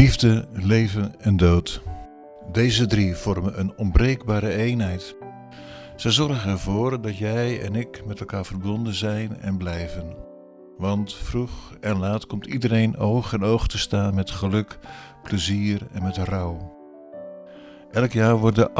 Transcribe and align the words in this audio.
liefde, 0.00 0.44
leven 0.52 1.14
en 1.18 1.36
dood. 1.36 1.82
Deze 2.52 2.86
drie 2.86 3.16
vormen 3.16 3.60
een 3.60 3.72
onbreekbare 3.76 4.54
eenheid. 4.54 5.16
Ze 5.96 6.10
zorgen 6.10 6.50
ervoor 6.50 7.00
dat 7.00 7.16
jij 7.18 7.62
en 7.62 7.74
ik 7.74 8.02
met 8.06 8.20
elkaar 8.20 8.44
verbonden 8.44 8.94
zijn 8.94 9.40
en 9.40 9.56
blijven. 9.56 10.16
Want 10.78 11.14
vroeg 11.14 11.76
en 11.80 11.98
laat 11.98 12.26
komt 12.26 12.46
iedereen 12.46 12.96
oog 12.96 13.32
in 13.32 13.44
oog 13.44 13.66
te 13.66 13.78
staan 13.78 14.14
met 14.14 14.30
geluk, 14.30 14.78
plezier 15.22 15.86
en 15.92 16.02
met 16.02 16.16
rouw. 16.16 16.72
Elk 17.90 18.12
jaar 18.12 18.36
worden 18.38 18.70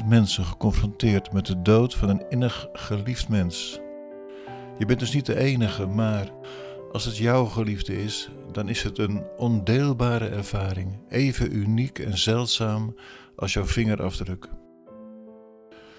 800.000 0.00 0.06
mensen 0.08 0.44
geconfronteerd 0.44 1.32
met 1.32 1.46
de 1.46 1.62
dood 1.62 1.94
van 1.94 2.08
een 2.08 2.24
innig 2.28 2.68
geliefd 2.72 3.28
mens. 3.28 3.80
Je 4.78 4.86
bent 4.86 5.00
dus 5.00 5.12
niet 5.12 5.26
de 5.26 5.38
enige, 5.38 5.86
maar 5.86 6.26
als 6.92 7.04
het 7.04 7.16
jouw 7.16 7.44
geliefde 7.44 8.02
is, 8.02 8.30
dan 8.52 8.68
is 8.68 8.82
het 8.82 8.98
een 8.98 9.22
ondeelbare 9.36 10.28
ervaring, 10.28 10.98
even 11.08 11.56
uniek 11.56 11.98
en 11.98 12.18
zeldzaam 12.18 12.96
als 13.36 13.52
jouw 13.52 13.66
vingerafdruk. 13.66 14.48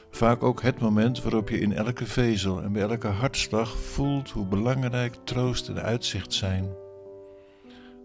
Vaak 0.09 0.43
ook 0.43 0.61
het 0.61 0.79
moment 0.79 1.21
waarop 1.21 1.49
je 1.49 1.59
in 1.59 1.73
elke 1.73 2.05
vezel 2.05 2.61
en 2.61 2.71
bij 2.71 2.81
elke 2.81 3.07
hartslag 3.07 3.77
voelt 3.77 4.29
hoe 4.29 4.45
belangrijk 4.45 5.15
troost 5.23 5.67
en 5.67 5.81
uitzicht 5.81 6.33
zijn. 6.33 6.69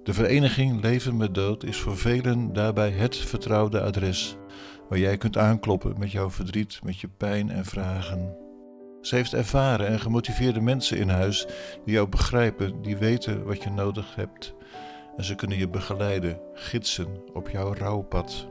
De 0.03 0.15
vereniging 0.15 0.83
Leven 0.83 1.17
met 1.17 1.35
Dood 1.35 1.65
is 1.65 1.77
voor 1.77 1.97
velen 1.97 2.53
daarbij 2.53 2.91
het 2.91 3.17
vertrouwde 3.17 3.81
adres, 3.81 4.37
waar 4.89 4.99
jij 4.99 5.17
kunt 5.17 5.37
aankloppen 5.37 5.99
met 5.99 6.11
jouw 6.11 6.31
verdriet, 6.31 6.81
met 6.85 7.01
je 7.01 7.09
pijn 7.17 7.51
en 7.51 7.65
vragen. 7.65 8.46
Ze 9.07 9.15
heeft 9.15 9.35
ervaren 9.35 9.87
en 9.87 10.01
gemotiveerde 10.01 10.61
mensen 10.61 10.99
in 10.99 11.09
huis 11.09 11.47
die 11.85 11.95
jou 11.95 12.09
begrijpen, 12.09 12.83
die 12.83 12.97
weten 12.97 13.45
wat 13.45 13.63
je 13.63 13.71
nodig 13.71 14.15
hebt. 14.15 14.55
En 15.17 15.25
ze 15.25 15.35
kunnen 15.35 15.59
je 15.59 15.69
begeleiden, 15.69 16.41
gidsen 16.53 17.07
op 17.33 17.49
jouw 17.49 17.75
rouwpad. 17.75 18.49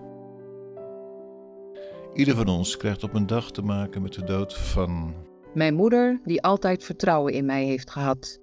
Ieder 2.13 2.35
van 2.35 2.47
ons 2.47 2.77
krijgt 2.77 3.03
op 3.03 3.13
een 3.13 3.27
dag 3.27 3.51
te 3.51 3.61
maken 3.61 4.01
met 4.01 4.13
de 4.13 4.23
dood 4.23 4.57
van. 4.57 5.13
Mijn 5.53 5.73
moeder, 5.73 6.19
die 6.23 6.41
altijd 6.41 6.83
vertrouwen 6.83 7.33
in 7.33 7.45
mij 7.45 7.65
heeft 7.65 7.91
gehad. 7.91 8.39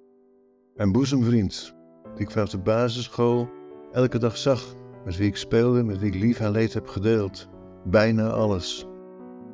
Mijn 0.75 0.91
boezemvriend, 0.91 1.73
die 2.15 2.25
ik 2.25 2.31
vanaf 2.31 2.49
de 2.49 2.59
basisschool 2.59 3.49
elke 3.91 4.17
dag 4.17 4.37
zag, 4.37 4.75
met 5.05 5.17
wie 5.17 5.27
ik 5.27 5.37
speelde, 5.37 5.83
met 5.83 5.97
wie 5.97 6.11
ik 6.11 6.21
lief 6.21 6.39
en 6.39 6.51
leed 6.51 6.73
heb 6.73 6.87
gedeeld. 6.87 7.47
Bijna 7.83 8.29
alles. 8.29 8.85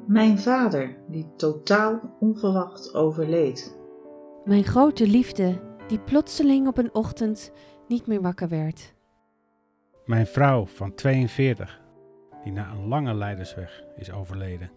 Mijn 0.09 0.39
vader, 0.39 0.97
die 1.07 1.35
totaal 1.35 2.17
onverwacht 2.19 2.93
overleed. 2.93 3.77
Mijn 4.45 4.63
grote 4.63 5.07
liefde, 5.07 5.61
die 5.87 5.99
plotseling 5.99 6.67
op 6.67 6.77
een 6.77 6.93
ochtend 6.93 7.51
niet 7.87 8.07
meer 8.07 8.21
wakker 8.21 8.49
werd. 8.49 8.93
Mijn 10.05 10.27
vrouw 10.27 10.65
van 10.65 10.95
42, 10.95 11.81
die 12.43 12.53
na 12.53 12.71
een 12.71 12.87
lange 12.87 13.13
leidersweg 13.13 13.83
is 13.95 14.11
overleden. 14.11 14.71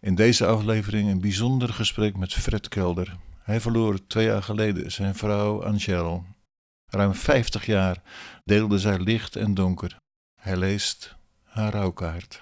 In 0.00 0.14
deze 0.14 0.46
aflevering 0.46 1.10
een 1.10 1.20
bijzonder 1.20 1.68
gesprek 1.68 2.16
met 2.16 2.32
Fred 2.32 2.68
Kelder. 2.68 3.16
Hij 3.38 3.60
verloor 3.60 4.06
twee 4.06 4.26
jaar 4.26 4.42
geleden 4.42 4.92
zijn 4.92 5.14
vrouw 5.14 5.64
Angel. 5.64 6.24
Ruim 6.86 7.14
50 7.14 7.66
jaar 7.66 8.02
deelde 8.44 8.78
zij 8.78 8.98
licht 8.98 9.36
en 9.36 9.54
donker. 9.54 10.02
Hij 10.44 10.56
leest 10.56 11.16
haar 11.42 11.72
rouwkaart. 11.72 12.40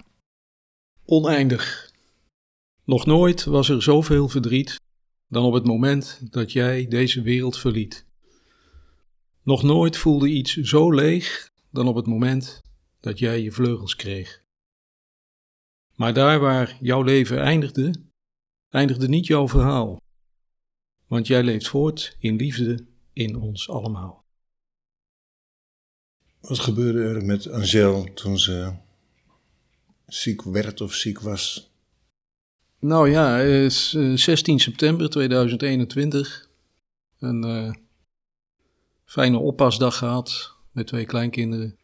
Oneindig. 1.05 1.91
Nog 2.84 3.06
nooit 3.06 3.45
was 3.45 3.69
er 3.69 3.83
zoveel 3.83 4.28
verdriet 4.28 4.81
dan 5.28 5.45
op 5.45 5.53
het 5.53 5.64
moment 5.64 6.33
dat 6.33 6.53
jij 6.53 6.89
deze 6.89 7.23
wereld 7.23 7.58
verliet. 7.58 8.06
Nog 9.42 9.62
nooit 9.62 9.97
voelde 9.97 10.28
iets 10.28 10.53
zo 10.53 10.91
leeg 10.91 11.51
dan 11.70 11.89
op 11.89 11.95
het 11.95 12.07
moment 12.07 12.62
dat 13.01 13.18
jij 13.18 13.41
je 13.41 13.52
vleugels 13.52 13.96
kreeg. 13.96 14.42
Maar 15.95 16.14
daar 16.14 16.41
waar 16.41 16.77
jouw 16.80 17.02
leven 17.02 17.41
eindigde, 17.41 17.95
eindigde 18.68 19.08
niet 19.08 19.27
jouw 19.27 19.48
verhaal, 19.48 20.01
want 21.07 21.27
jij 21.27 21.42
leeft 21.42 21.68
voort 21.68 22.17
in 22.18 22.36
liefde 22.36 22.86
in 23.12 23.36
ons 23.36 23.68
allemaal. 23.68 24.21
Wat 26.42 26.58
gebeurde 26.58 27.03
er 27.03 27.25
met 27.25 27.51
Angel 27.51 28.08
toen 28.14 28.39
ze 28.39 28.73
ziek 30.07 30.42
werd 30.42 30.80
of 30.80 30.95
ziek 30.95 31.20
was? 31.20 31.70
Nou 32.79 33.11
ja, 33.11 33.36
het 33.36 33.73
is 33.73 33.91
16 34.14 34.61
september 34.61 35.11
2021. 35.11 36.48
Een 37.19 37.47
uh, 37.47 37.73
fijne 39.05 39.39
oppasdag 39.39 39.97
gehad 39.97 40.55
met 40.73 40.86
twee 40.86 41.05
kleinkinderen. 41.05 41.79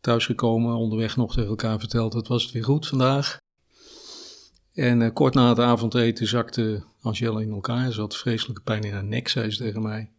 Thuisgekomen, 0.00 0.74
onderweg 0.74 1.16
nog 1.16 1.34
tegen 1.34 1.48
elkaar 1.48 1.78
verteld, 1.78 2.12
het 2.12 2.28
was 2.28 2.42
het 2.42 2.52
weer 2.52 2.64
goed 2.64 2.86
vandaag. 2.86 3.38
En 4.72 5.00
uh, 5.00 5.12
kort 5.12 5.34
na 5.34 5.48
het 5.48 5.58
avondeten 5.58 6.26
zakte 6.26 6.84
Angela 7.00 7.40
in 7.40 7.50
elkaar. 7.50 7.92
Ze 7.92 8.00
had 8.00 8.16
vreselijke 8.16 8.62
pijn 8.62 8.82
in 8.82 8.92
haar 8.92 9.04
nek, 9.04 9.28
zei 9.28 9.50
ze 9.50 9.58
tegen 9.58 9.82
mij. 9.82 10.12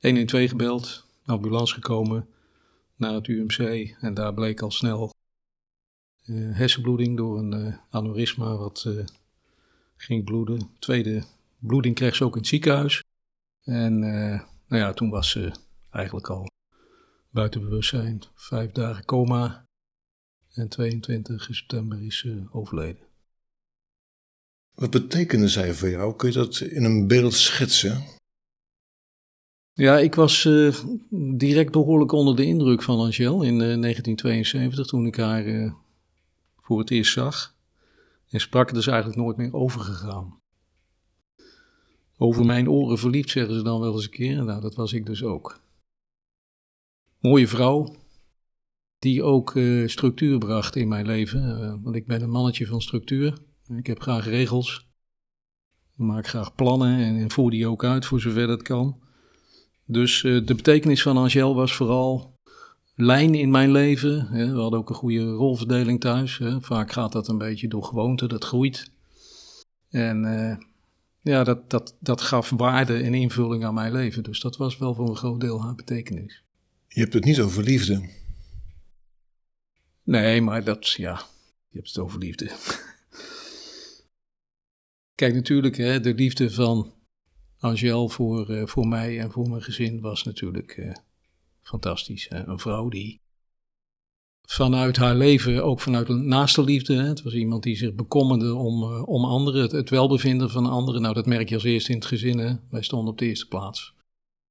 112 0.00 0.48
gebeld, 0.50 1.04
ambulance 1.24 1.74
gekomen 1.74 2.28
naar 2.96 3.12
het 3.12 3.26
UMC 3.26 3.58
en 4.00 4.14
daar 4.14 4.34
bleek 4.34 4.60
al 4.60 4.70
snel 4.70 5.12
uh, 6.26 6.56
hersenbloeding 6.56 7.16
door 7.16 7.38
een 7.38 7.66
uh, 7.66 7.76
aneurysma 7.90 8.56
wat 8.56 8.84
uh, 8.86 9.04
ging 9.96 10.24
bloeden. 10.24 10.70
Tweede 10.78 11.24
bloeding 11.58 11.94
kreeg 11.94 12.16
ze 12.16 12.24
ook 12.24 12.32
in 12.32 12.38
het 12.38 12.48
ziekenhuis. 12.48 13.02
En 13.64 13.98
nou 14.68 14.82
ja, 14.82 14.92
toen 14.92 15.10
was 15.10 15.30
ze 15.30 15.52
eigenlijk 15.90 16.28
al 16.28 16.50
buiten 17.30 17.60
bewustzijn. 17.60 18.22
Vijf 18.34 18.70
dagen 18.70 19.04
coma. 19.04 19.64
En 20.52 20.68
22 20.68 21.42
september 21.42 22.02
is 22.02 22.18
ze 22.18 22.46
overleden. 22.50 23.06
Wat 24.74 24.90
betekende 24.90 25.48
zij 25.48 25.74
voor 25.74 25.88
jou? 25.88 26.16
Kun 26.16 26.28
je 26.28 26.34
dat 26.34 26.60
in 26.60 26.84
een 26.84 27.06
beeld 27.06 27.34
schetsen? 27.34 28.04
Ja, 29.76 29.98
ik 29.98 30.14
was 30.14 30.44
uh, 30.44 30.74
direct 31.36 31.72
behoorlijk 31.72 32.12
onder 32.12 32.36
de 32.36 32.44
indruk 32.44 32.82
van 32.82 32.98
Angel 32.98 33.42
in 33.42 33.52
uh, 33.52 33.58
1972 33.58 34.86
toen 34.86 35.06
ik 35.06 35.16
haar 35.16 35.46
uh, 35.46 35.72
voor 36.60 36.78
het 36.78 36.90
eerst 36.90 37.12
zag. 37.12 37.54
En 38.30 38.40
sprak 38.40 38.68
er 38.68 38.74
dus 38.74 38.86
eigenlijk 38.86 39.20
nooit 39.20 39.36
meer 39.36 39.54
over 39.54 39.80
gegaan. 39.80 40.40
Over 42.16 42.44
mijn 42.44 42.68
oren 42.68 42.98
verliefd 42.98 43.30
zeggen 43.30 43.54
ze 43.54 43.62
dan 43.62 43.80
wel 43.80 43.94
eens 43.94 44.04
een 44.04 44.10
keer. 44.10 44.44
Nou, 44.44 44.60
dat 44.60 44.74
was 44.74 44.92
ik 44.92 45.06
dus 45.06 45.22
ook. 45.22 45.60
Mooie 47.18 47.48
vrouw, 47.48 47.94
die 48.98 49.22
ook 49.22 49.58
structuur 49.86 50.38
bracht 50.38 50.76
in 50.76 50.88
mijn 50.88 51.06
leven. 51.06 51.82
want 51.82 51.96
ik 51.96 52.06
ben 52.06 52.22
een 52.22 52.30
mannetje 52.30 52.66
van 52.66 52.80
structuur. 52.80 53.38
Ik 53.76 53.86
heb 53.86 54.00
graag 54.00 54.24
regels. 54.24 54.88
Maak 55.94 56.26
graag 56.26 56.54
plannen 56.54 56.98
en 56.98 57.30
voer 57.30 57.50
die 57.50 57.66
ook 57.66 57.84
uit 57.84 58.06
voor 58.06 58.20
zover 58.20 58.46
dat 58.46 58.62
kan. 58.62 59.02
Dus 59.86 60.22
uh, 60.22 60.46
de 60.46 60.54
betekenis 60.54 61.02
van 61.02 61.16
Angel 61.16 61.54
was 61.54 61.74
vooral 61.74 62.38
lijn 62.94 63.34
in 63.34 63.50
mijn 63.50 63.70
leven. 63.70 64.26
Hè. 64.26 64.52
We 64.52 64.60
hadden 64.60 64.78
ook 64.78 64.88
een 64.88 64.94
goede 64.94 65.24
rolverdeling 65.24 66.00
thuis. 66.00 66.38
Hè. 66.38 66.60
Vaak 66.60 66.92
gaat 66.92 67.12
dat 67.12 67.28
een 67.28 67.38
beetje 67.38 67.68
door 67.68 67.84
gewoonte, 67.84 68.26
dat 68.26 68.44
groeit. 68.44 68.90
En 69.90 70.24
uh, 70.24 70.56
ja, 71.20 71.44
dat, 71.44 71.70
dat, 71.70 71.96
dat 72.00 72.20
gaf 72.20 72.50
waarde 72.50 72.96
en 72.96 73.14
invulling 73.14 73.64
aan 73.64 73.74
mijn 73.74 73.92
leven. 73.92 74.22
Dus 74.22 74.40
dat 74.40 74.56
was 74.56 74.78
wel 74.78 74.94
voor 74.94 75.08
een 75.08 75.16
groot 75.16 75.40
deel 75.40 75.62
haar 75.62 75.74
betekenis. 75.74 76.42
Je 76.88 77.00
hebt 77.00 77.12
het 77.12 77.24
niet 77.24 77.40
over 77.40 77.62
liefde. 77.62 78.08
Nee, 80.02 80.40
maar 80.40 80.64
dat, 80.64 80.90
ja, 80.90 81.22
je 81.68 81.76
hebt 81.76 81.88
het 81.88 81.98
over 81.98 82.18
liefde. 82.18 82.50
Kijk, 85.14 85.34
natuurlijk, 85.34 85.76
hè, 85.76 86.00
de 86.00 86.14
liefde 86.14 86.50
van 86.50 86.92
Angel 87.64 88.08
voor, 88.08 88.50
uh, 88.50 88.66
voor 88.66 88.86
mij 88.86 89.20
en 89.20 89.30
voor 89.30 89.48
mijn 89.48 89.62
gezin 89.62 90.00
was 90.00 90.22
natuurlijk 90.22 90.76
uh, 90.76 90.92
fantastisch. 91.62 92.26
Hè? 92.28 92.46
Een 92.46 92.58
vrouw 92.58 92.88
die 92.88 93.20
vanuit 94.46 94.96
haar 94.96 95.14
leven, 95.14 95.64
ook 95.64 95.80
vanuit 95.80 96.08
naaste 96.08 96.64
liefde, 96.64 96.94
hè? 96.94 97.02
het 97.02 97.22
was 97.22 97.32
iemand 97.32 97.62
die 97.62 97.76
zich 97.76 97.94
bekommerde 97.94 98.54
om, 98.54 98.82
uh, 98.82 99.08
om 99.08 99.24
anderen, 99.24 99.62
het, 99.62 99.72
het, 99.72 99.90
welbevinden 99.90 100.50
van 100.50 100.66
anderen. 100.66 101.02
Nou, 101.02 101.14
dat 101.14 101.26
merk 101.26 101.48
je 101.48 101.54
als 101.54 101.64
eerste 101.64 101.90
in 101.90 101.98
het 101.98 102.06
gezin. 102.06 102.38
Hè? 102.38 102.54
Wij 102.70 102.82
stonden 102.82 103.12
op 103.12 103.18
de 103.18 103.26
eerste 103.26 103.48
plaats. 103.48 103.94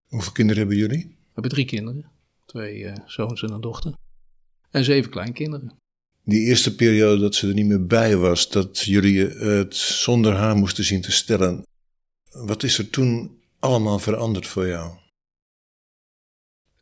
Hoeveel 0.08 0.32
kinderen 0.32 0.60
hebben 0.60 0.78
jullie? 0.78 1.06
We 1.06 1.32
hebben 1.34 1.52
drie 1.52 1.66
kinderen. 1.66 2.06
Twee 2.46 2.94
zoons 3.06 3.44
en 3.44 3.52
een 3.52 3.62
dochter. 3.62 3.94
En 4.72 4.84
zeven 4.84 5.12
kleinkinderen. 5.12 5.72
Die 6.24 6.42
eerste 6.42 6.76
periode 6.76 7.22
dat 7.22 7.36
ze 7.36 7.48
er 7.48 7.54
niet 7.54 7.66
meer 7.66 7.86
bij 7.86 8.18
was, 8.18 8.50
dat 8.50 8.80
jullie 8.80 9.20
het 9.28 9.76
zonder 9.76 10.34
haar 10.34 10.56
moesten 10.56 10.84
zien 10.84 11.02
te 11.02 11.12
stellen, 11.12 11.64
wat 12.34 12.64
is 12.64 12.78
er 12.78 12.90
toen 12.90 13.38
allemaal 13.60 14.00
veranderd 14.00 14.48
voor 14.48 14.68
jou? 14.68 14.92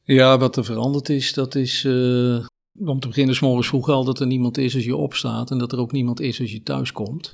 Ja, 0.03 0.37
wat 0.37 0.57
er 0.57 0.65
veranderd 0.65 1.09
is, 1.09 1.33
dat 1.33 1.55
is 1.55 1.83
uh, 1.83 2.45
om 2.79 2.99
te 2.99 3.07
beginnen, 3.07 3.35
s 3.35 3.39
morgens 3.39 3.67
vroeg 3.67 3.89
al 3.89 4.03
dat 4.03 4.19
er 4.19 4.27
niemand 4.27 4.57
is 4.57 4.75
als 4.75 4.83
je 4.83 4.95
opstaat 4.95 5.51
en 5.51 5.57
dat 5.57 5.71
er 5.71 5.79
ook 5.79 5.91
niemand 5.91 6.19
is 6.19 6.39
als 6.39 6.51
je 6.51 6.63
thuis 6.63 6.91
komt. 6.91 7.31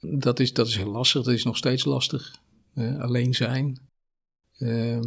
Dat 0.00 0.40
is, 0.40 0.52
dat 0.52 0.66
is 0.66 0.76
heel 0.76 0.90
lastig, 0.90 1.22
dat 1.22 1.34
is 1.34 1.44
nog 1.44 1.56
steeds 1.56 1.84
lastig. 1.84 2.36
Alleen 2.98 3.34
zijn. 3.34 3.88
Ehm, 4.58 5.02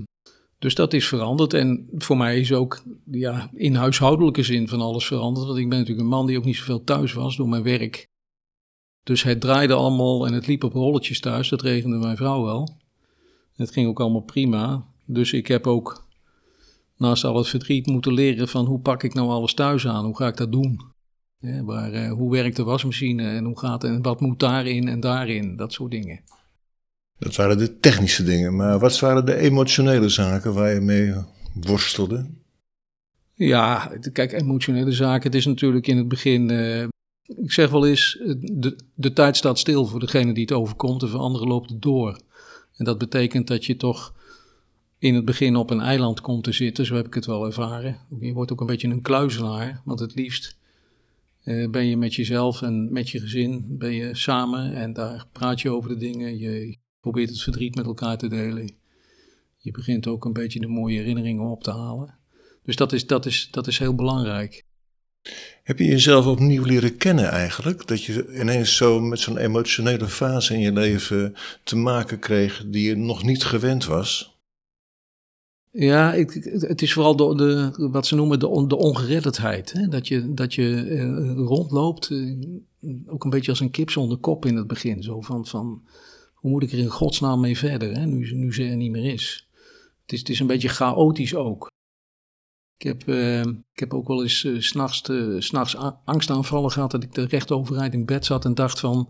dus 0.60 0.76
dat 0.76 0.94
is 0.94 1.08
veranderd. 1.08 1.54
En 1.54 1.90
voor 1.98 2.18
mij 2.18 2.40
is 2.40 2.54
ook 2.54 2.84
ja, 3.12 3.50
in 3.54 3.76
huishoudelijke 3.76 4.44
zin 4.44 4.68
van 4.68 4.82
alles 4.82 5.06
veranderd. 5.06 5.46
Want 5.46 5.60
ik 5.60 5.70
ben 5.70 5.78
natuurlijk 5.78 6.06
een 6.06 6.14
man 6.14 6.26
die 6.28 6.38
ook 6.38 6.46
niet 6.46 6.56
zoveel 6.56 6.84
thuis 6.84 7.14
was 7.14 7.36
door 7.36 7.50
mijn 7.50 7.64
werk. 7.64 8.08
Dus 9.04 9.24
het 9.24 9.42
draaide 9.42 9.74
allemaal 9.74 10.28
en 10.28 10.34
het 10.34 10.48
liep 10.48 10.64
op 10.64 10.74
rolletjes 10.74 11.20
thuis. 11.20 11.50
Dat 11.50 11.62
regende 11.62 11.98
mijn 11.98 12.18
vrouw 12.18 12.44
wel. 12.44 12.78
Het 13.56 13.72
ging 13.72 13.88
ook 13.88 14.00
allemaal 14.00 14.22
prima. 14.22 14.86
Dus 15.06 15.34
ik 15.34 15.48
heb 15.48 15.68
ook 15.68 16.08
naast 16.98 17.24
al 17.24 17.38
het 17.38 17.48
verdriet 17.48 17.86
moeten 17.86 18.14
leren 18.14 18.48
van 18.48 18.66
hoe 18.66 18.80
pak 18.80 19.04
ik 19.04 19.14
nou 19.14 19.30
alles 19.30 19.54
thuis 19.54 19.88
aan? 19.88 20.06
Hoe 20.06 20.18
ga 20.18 20.28
ik 20.28 20.38
dat 20.38 20.52
doen? 20.52 20.82
Ja, 21.38 21.64
waar, 21.64 21.92
eh, 21.92 22.12
hoe 22.12 22.32
werkt 22.32 22.56
de 22.56 22.64
wasmachine 22.64 23.30
en 23.30 23.46
hoe 23.46 23.60
gaat 23.60 23.84
en 23.84 24.02
wat 24.02 24.22
moet 24.22 24.40
daarin 24.40 24.88
en 24.88 25.00
daarin? 25.00 25.56
Dat 25.56 25.74
soort 25.74 25.92
dingen. 25.92 26.20
Dat 27.20 27.36
waren 27.36 27.58
de 27.58 27.80
technische 27.80 28.24
dingen, 28.24 28.56
maar 28.56 28.80
wat 28.80 29.00
waren 29.00 29.26
de 29.26 29.36
emotionele 29.36 30.10
zaken 30.10 30.54
waar 30.54 30.74
je 30.74 30.80
mee 30.80 31.14
worstelde? 31.54 32.30
Ja, 33.34 33.92
kijk, 34.14 34.32
emotionele 34.32 34.92
zaken. 34.92 35.24
Het 35.24 35.36
is 35.36 35.46
natuurlijk 35.46 35.88
in 35.88 35.98
het 35.98 36.08
begin. 36.08 36.50
eh, 36.50 36.88
ik 37.38 37.52
zeg 37.52 37.70
wel 37.70 37.88
eens: 37.88 38.18
eh, 38.18 38.34
de, 38.40 38.76
de 38.96 39.14
tijd 39.14 39.38
staat 39.38 39.60
stil 39.60 39.86
voor 39.86 40.00
degene 40.00 40.34
die 40.34 40.44
het 40.44 40.52
overkomt 40.52 41.02
en 41.02 41.10
voor 41.10 41.20
anderen 41.20 41.48
loopt 41.48 41.70
het 41.70 41.82
door. 41.82 42.20
En 42.76 42.86
dat 42.86 42.98
betekent 42.98 43.48
dat 43.48 43.66
je 43.66 43.76
toch 43.76 44.14
in 44.98 45.16
het 45.16 45.26
begin 45.26 45.56
op 45.56 45.70
een 45.70 45.80
eiland 45.80 46.22
komt 46.22 46.44
te 46.44 46.52
zitten, 46.52 46.86
zo 46.86 46.96
heb 46.96 47.06
ik 47.06 47.14
het 47.14 47.26
wel 47.26 47.46
ervaren. 47.46 47.98
Je 48.20 48.34
wordt 48.34 48.52
ook 48.52 48.60
een 48.60 48.68
beetje 48.68 48.88
een 48.88 49.02
kluizelaar, 49.02 49.82
want 49.86 50.00
het 50.00 50.16
liefst 50.16 50.58
eh, 51.44 51.70
ben 51.70 51.86
je 51.86 51.98
met 51.98 52.16
jezelf 52.16 52.62
en 52.62 52.92
met 52.92 53.10
je 53.10 53.20
gezin 53.20 53.78
ben 53.78 53.94
je 53.94 54.16
samen 54.16 54.74
en 54.74 54.94
daar 54.94 55.28
praat 55.32 55.62
je 55.62 55.70
over 55.70 55.90
de 55.90 55.98
dingen. 55.98 56.38
Je 56.38 56.78
probeert 57.00 57.30
het 57.30 57.42
verdriet 57.42 57.76
met 57.76 57.86
elkaar 57.86 58.18
te 58.18 58.28
delen. 58.28 58.72
Je 59.58 59.72
begint 59.72 60.08
ook 60.08 60.26
een 60.26 60.34
beetje 60.34 60.60
de 60.60 60.68
mooie 60.68 60.98
herinneringen 60.98 61.50
op 61.50 61.64
te 61.64 61.72
halen. 61.72 62.18
Dus 62.64 62.76
dat 62.76 62.92
is, 62.92 63.08
dat 63.08 63.26
is, 63.26 63.48
dat 63.52 63.68
is 63.68 63.80
heel 63.80 63.96
belangrijk. 63.96 64.66
Heb 65.64 65.80
je 65.80 65.86
jezelf 65.86 66.26
opnieuw 66.26 66.64
leren 66.64 66.98
kennen 66.98 67.30
eigenlijk? 67.30 67.88
Dat 67.88 68.04
je 68.04 68.40
ineens 68.40 68.76
zo 68.76 69.00
met 69.00 69.20
zo'n 69.20 69.38
emotionele 69.38 70.08
fase 70.08 70.54
in 70.54 70.60
je 70.60 70.72
leven 70.72 71.36
te 71.64 71.76
maken 71.76 72.20
kreeg 72.20 72.64
die 72.68 72.88
je 72.88 72.96
nog 72.96 73.24
niet 73.24 73.44
gewend 73.44 73.86
was? 73.86 74.40
Ja, 75.72 76.14
ik, 76.14 76.34
het 76.60 76.82
is 76.82 76.94
vooral 76.94 77.16
de, 77.16 77.36
de, 77.36 77.90
wat 77.92 78.08
ze 78.08 78.16
noemen 78.16 78.40
de, 78.40 78.48
on, 78.48 78.68
de 78.68 78.76
ongeredderdheid. 78.76 79.72
Hè? 79.72 79.88
Dat 79.88 80.08
je, 80.08 80.34
dat 80.34 80.54
je 80.54 80.86
eh, 80.88 81.34
rondloopt, 81.36 82.10
eh, 82.10 82.36
ook 83.06 83.24
een 83.24 83.30
beetje 83.30 83.52
als 83.52 83.60
een 83.60 83.72
kip 83.72 83.90
zonder 83.90 84.18
kop 84.18 84.46
in 84.46 84.56
het 84.56 84.68
begin. 84.68 85.04
Zo 85.04 85.22
van, 85.22 85.46
van 85.46 85.84
hoe 86.34 86.52
moet 86.52 86.64
ik 86.64 86.72
er 86.72 86.78
in 86.78 86.90
godsnaam 86.90 87.40
mee 87.40 87.58
verder, 87.58 87.94
hè? 87.94 88.06
Nu, 88.06 88.34
nu 88.34 88.54
ze 88.54 88.64
er 88.64 88.76
niet 88.76 88.92
meer 88.92 89.14
is. 89.14 89.50
Het 90.02 90.12
is, 90.12 90.20
het 90.20 90.30
is 90.30 90.40
een 90.40 90.48
beetje 90.48 90.70
chaotisch 90.70 91.36
ook. 91.36 91.71
Ik 92.82 92.88
heb, 92.88 93.08
eh, 93.08 93.40
ik 93.40 93.80
heb 93.80 93.94
ook 93.94 94.08
wel 94.08 94.22
eens 94.22 94.44
uh, 94.44 94.62
s'nachts 94.62 95.12
s'nachts 95.38 95.76
angstaanvallen 96.06 96.72
gehad 96.72 96.92
dat 96.92 97.04
ik 97.04 97.18
er 97.18 97.28
recht 97.28 97.52
overeind 97.52 97.94
in 97.94 98.06
bed 98.06 98.26
zat 98.26 98.46
en 98.46 98.54
dacht 98.54 98.80
van, 98.80 99.10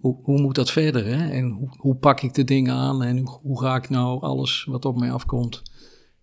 hoe, 0.00 0.18
hoe 0.22 0.40
moet 0.40 0.54
dat 0.54 0.70
verder? 0.70 1.04
Hè? 1.04 1.30
En 1.30 1.50
hoe, 1.50 1.68
hoe 1.76 1.94
pak 1.94 2.20
ik 2.20 2.34
de 2.34 2.44
dingen 2.44 2.74
aan 2.74 3.02
en 3.02 3.18
hoe, 3.42 3.60
ga 3.60 3.76
ik 3.76 3.90
nou 3.90 4.20
alles 4.20 4.64
wat 4.64 4.84
op 4.84 4.98
mij 4.98 5.12
afkomt 5.12 5.62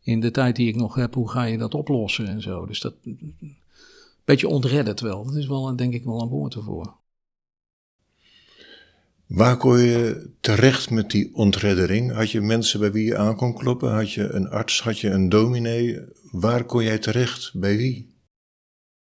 in 0.02 0.20
de 0.20 0.32
tijd 0.32 0.56
die 0.56 0.68
ik 0.68 0.76
nog 0.76 0.96
heb, 0.96 1.14
hoe 1.14 1.30
ga 1.30 1.44
je 1.44 1.58
dat 1.58 1.74
oplossen 1.74 2.28
en 2.28 2.42
zo. 2.42 2.66
Dus 2.66 2.80
dat, 2.80 2.94
een 3.04 3.58
beetje 4.26 4.48
ontredderd 4.48 5.00
wel. 5.00 5.26
Dat 5.26 5.36
is 5.36 5.48
wel, 5.48 5.76
denk 5.76 5.94
ik, 5.94 6.04
wel 6.04 6.22
een 6.22 6.30
woord 6.30 6.56
ervoor. 6.56 6.96
Waar 9.30 9.58
kon 9.58 9.80
je 9.80 10.30
terecht 10.40 10.90
met 10.90 11.12
die 11.12 11.36
ontreddering? 11.36 12.12
Had 12.12 12.32
je 12.32 12.42
mensen 12.42 12.80
bij 12.80 12.92
wie 12.92 13.06
je 13.06 13.18
aan 13.18 13.36
kon 13.36 13.54
kloppen? 13.54 13.92
Had 13.92 14.12
je 14.12 14.30
een 14.30 14.50
arts? 14.50 14.82
Had 14.82 15.00
je 15.00 15.10
een 15.10 15.30
dominee? 15.30 16.00
Waar 16.32 16.64
kon 16.64 16.84
jij 16.84 16.98
terecht? 16.98 17.52
Bij 17.54 17.78
wie? 17.78 18.18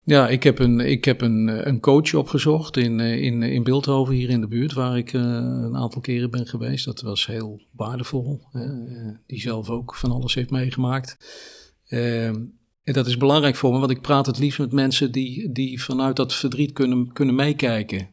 Ja, 0.05 0.29
ik 0.29 0.43
heb 0.43 0.59
een, 0.59 0.81
ik 0.81 1.05
heb 1.05 1.21
een, 1.21 1.69
een 1.69 1.81
coach 1.81 2.15
opgezocht 2.15 2.77
in, 2.77 3.01
in, 3.01 3.43
in 3.43 3.63
Beeldhoven, 3.63 4.15
hier 4.15 4.31
in 4.31 4.41
de 4.41 4.47
buurt, 4.47 4.73
waar 4.73 4.99
ik 4.99 5.13
uh, 5.13 5.23
een 5.23 5.77
aantal 5.77 6.01
keren 6.01 6.31
ben 6.31 6.47
geweest. 6.47 6.85
Dat 6.85 7.01
was 7.01 7.27
heel 7.27 7.61
waardevol. 7.71 8.41
Uh, 8.53 9.15
die 9.27 9.41
zelf 9.41 9.71
ook 9.71 9.95
van 9.95 10.11
alles 10.11 10.35
heeft 10.35 10.51
meegemaakt. 10.51 11.17
Uh, 11.89 12.27
en 12.27 12.93
dat 12.93 13.07
is 13.07 13.17
belangrijk 13.17 13.57
voor 13.57 13.73
me, 13.73 13.79
want 13.79 13.91
ik 13.91 14.01
praat 14.01 14.27
het 14.27 14.39
liefst 14.39 14.59
met 14.59 14.73
mensen 14.73 15.13
die, 15.13 15.53
die 15.53 15.83
vanuit 15.83 16.17
dat 16.17 16.35
verdriet 16.35 16.73
kunnen, 16.73 17.13
kunnen 17.13 17.35
meekijken. 17.35 18.09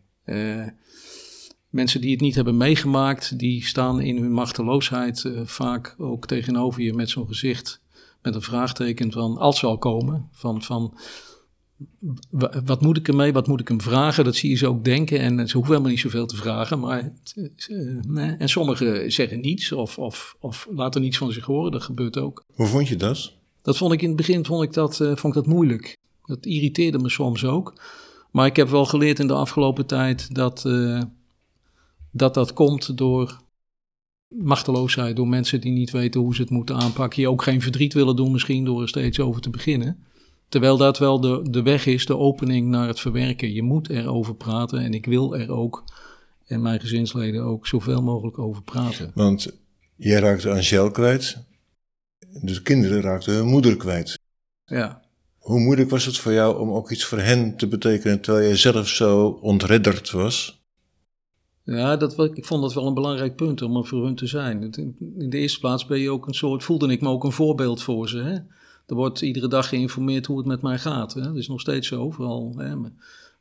Mensen 1.70 2.02
die 2.02 2.12
het 2.12 2.22
niet 2.22 2.36
hebben 2.36 2.58
meegemaakt, 2.58 3.40
die 3.40 3.66
staan 3.66 4.02
in 4.02 4.18
hun 4.18 4.32
machteloosheid 4.32 5.32
vaak 5.44 5.96
ook 5.98 6.28
tegenover 6.28 6.82
je 6.82 6.94
met 6.94 7.10
zo'n 7.10 7.28
gezicht. 7.28 7.82
Met 8.22 8.36
een 8.36 8.42
vraagteken 8.42 9.12
van, 9.12 9.38
als 9.38 9.60
zal 9.60 9.78
komen, 9.78 10.30
van... 10.32 10.62
van 10.62 10.98
wat 12.66 12.82
moet 12.82 12.98
ik 12.98 13.08
ermee, 13.08 13.34
wat 13.34 13.48
moet 13.48 13.60
ik 13.60 13.68
hem 13.68 13.82
vragen? 13.82 14.24
Dat 14.24 14.36
zie 14.36 14.50
je 14.50 14.56
ze 14.56 14.68
ook 14.68 14.84
denken 14.84 15.20
en 15.20 15.48
ze 15.48 15.54
hoeven 15.54 15.72
helemaal 15.72 15.92
niet 15.92 16.00
zoveel 16.00 16.26
te 16.26 16.36
vragen. 16.36 16.80
Maar, 16.80 17.14
nee. 18.08 18.32
En 18.32 18.50
sommigen 18.50 19.12
zeggen 19.12 19.40
niets 19.40 19.72
of, 19.72 19.98
of, 19.98 20.36
of 20.40 20.68
laten 20.72 21.02
niets 21.02 21.18
van 21.18 21.32
zich 21.32 21.46
horen, 21.46 21.72
dat 21.72 21.84
gebeurt 21.84 22.18
ook. 22.18 22.46
Hoe 22.54 22.66
vond 22.66 22.88
je 22.88 22.96
dat? 22.96 23.34
Dat 23.62 23.78
vond 23.78 23.94
ik 23.94 24.02
in 24.02 24.08
het 24.08 24.18
begin 24.18 24.46
vond 24.46 24.64
ik 24.64 24.74
dat, 24.74 25.00
uh, 25.00 25.08
vond 25.08 25.36
ik 25.36 25.44
dat 25.44 25.54
moeilijk. 25.54 25.98
Dat 26.26 26.46
irriteerde 26.46 27.00
me 27.00 27.10
soms 27.10 27.46
ook. 27.46 27.82
Maar 28.32 28.46
ik 28.46 28.56
heb 28.56 28.70
wel 28.70 28.86
geleerd 28.86 29.20
in 29.20 29.28
de 29.28 29.34
afgelopen 29.34 29.86
tijd 29.86 30.36
dat 30.36 30.64
uh, 30.68 31.02
dat, 32.12 32.34
dat 32.34 32.54
komt 32.54 32.98
door 32.98 33.42
machteloosheid, 34.28 35.16
door 35.16 35.28
mensen 35.28 35.62
die 35.62 35.72
niet 35.72 35.92
weten 35.92 36.22
hoe 36.22 36.36
ze 36.36 36.42
het 36.42 36.50
moeten 36.50 36.76
aanpakken. 36.76 37.18
Die 37.18 37.30
ook 37.30 37.44
geen 37.44 37.62
verdriet 37.62 37.94
willen 37.94 38.16
doen 38.16 38.32
misschien 38.32 38.66
door 38.66 38.82
er 38.82 38.88
steeds 38.88 39.20
over 39.20 39.42
te 39.42 39.50
beginnen. 39.50 40.04
Terwijl 40.50 40.78
dat 40.78 40.98
wel 40.98 41.20
de, 41.20 41.48
de 41.50 41.62
weg 41.62 41.86
is, 41.86 42.06
de 42.06 42.18
opening 42.18 42.68
naar 42.68 42.88
het 42.88 43.00
verwerken. 43.00 43.54
Je 43.54 43.64
moet 43.64 43.90
erover 43.90 44.36
praten 44.36 44.80
en 44.80 44.94
ik 44.94 45.06
wil 45.06 45.36
er 45.36 45.52
ook, 45.52 45.84
en 46.46 46.62
mijn 46.62 46.80
gezinsleden 46.80 47.44
ook, 47.44 47.68
zoveel 47.68 48.02
mogelijk 48.02 48.40
over 48.40 48.64
praten. 48.64 49.12
Want 49.14 49.60
jij 49.96 50.20
raakte 50.20 50.50
Angel 50.50 50.92
kwijt, 50.92 51.38
de 52.42 52.62
kinderen 52.62 53.02
raakten 53.02 53.34
hun 53.34 53.48
moeder 53.48 53.78
kwijt. 53.78 54.20
Ja. 54.66 55.02
Hoe 55.38 55.60
moeilijk 55.60 55.90
was 55.90 56.06
het 56.06 56.18
voor 56.18 56.34
jou 56.34 56.60
om 56.60 56.72
ook 56.72 56.92
iets 56.92 57.06
voor 57.06 57.20
hen 57.20 57.58
te 57.58 57.68
betekenen 57.68 58.22
terwijl 58.22 58.46
jij 58.46 58.58
zelf 58.58 58.88
zo 58.88 59.28
ontredderd 59.28 60.12
was? 60.12 60.59
Ja, 61.70 61.98
dat, 61.98 62.20
ik 62.20 62.46
vond 62.46 62.62
dat 62.62 62.74
wel 62.74 62.88
een 62.88 62.94
belangrijk 62.94 63.36
punt 63.36 63.62
om 63.62 63.76
er 63.76 63.86
voor 63.86 64.04
hun 64.06 64.16
te 64.16 64.28
zijn. 64.28 64.62
In 65.18 65.30
de 65.30 65.38
eerste 65.38 65.60
plaats 65.60 65.86
ben 65.86 66.00
je 66.00 66.12
ook 66.12 66.28
een 66.28 66.34
soort, 66.34 66.64
voelde 66.64 66.92
ik 66.92 67.02
me 67.02 67.10
ook 67.10 67.24
een 67.24 67.32
voorbeeld 67.32 67.82
voor 67.82 68.10
ze. 68.10 68.18
Hè? 68.18 68.34
Er 68.86 68.96
wordt 68.96 69.22
iedere 69.22 69.48
dag 69.48 69.70
geïnformeerd 69.70 70.26
hoe 70.26 70.38
het 70.38 70.48
met 70.48 70.62
mij 70.62 70.80
gaat. 70.80 71.14
Hè? 71.14 71.22
Dat 71.22 71.36
is 71.36 71.48
nog 71.48 71.62
steeds 71.62 71.88
zo. 71.88 72.12
Vooral 72.12 72.54
hè? 72.58 72.76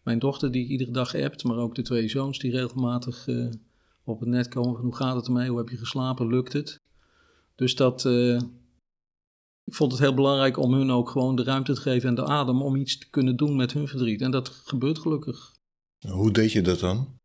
mijn 0.03 0.19
dochter 0.19 0.51
die 0.51 0.67
iedere 0.67 0.91
dag 0.91 1.15
appt, 1.15 1.45
maar 1.45 1.57
ook 1.57 1.75
de 1.75 1.83
twee 1.83 2.09
zoons 2.09 2.39
die 2.39 2.51
regelmatig 2.51 3.27
uh, 3.27 3.51
op 4.05 4.21
het 4.21 4.29
net 4.29 4.49
komen. 4.49 4.81
Hoe 4.81 4.97
gaat 4.97 5.17
het 5.17 5.27
ermee? 5.27 5.49
Hoe 5.49 5.59
heb 5.59 5.69
je 5.69 5.77
geslapen? 5.77 6.27
Lukt 6.27 6.53
het? 6.53 6.81
Dus 7.55 7.75
dat, 7.75 8.05
uh, 8.05 8.41
ik 9.65 9.75
vond 9.75 9.93
het 9.93 10.01
heel 10.01 10.15
belangrijk 10.15 10.57
om 10.57 10.73
hun 10.73 10.91
ook 10.91 11.11
gewoon 11.11 11.37
de 11.37 11.43
ruimte 11.45 11.75
te 11.75 11.81
geven 11.81 12.09
en 12.09 12.15
de 12.15 12.25
adem 12.25 12.63
om 12.63 12.77
iets 12.77 12.99
te 12.99 13.11
kunnen 13.11 13.37
doen 13.37 13.57
met 13.57 13.73
hun 13.73 13.89
verdriet. 13.89 14.21
En 14.21 14.31
dat 14.31 14.49
gebeurt 14.49 14.99
gelukkig. 14.99 15.55
Hoe 16.09 16.33
deed 16.33 16.53
je 16.53 16.63
dat 16.63 16.81
dan? 16.81 17.17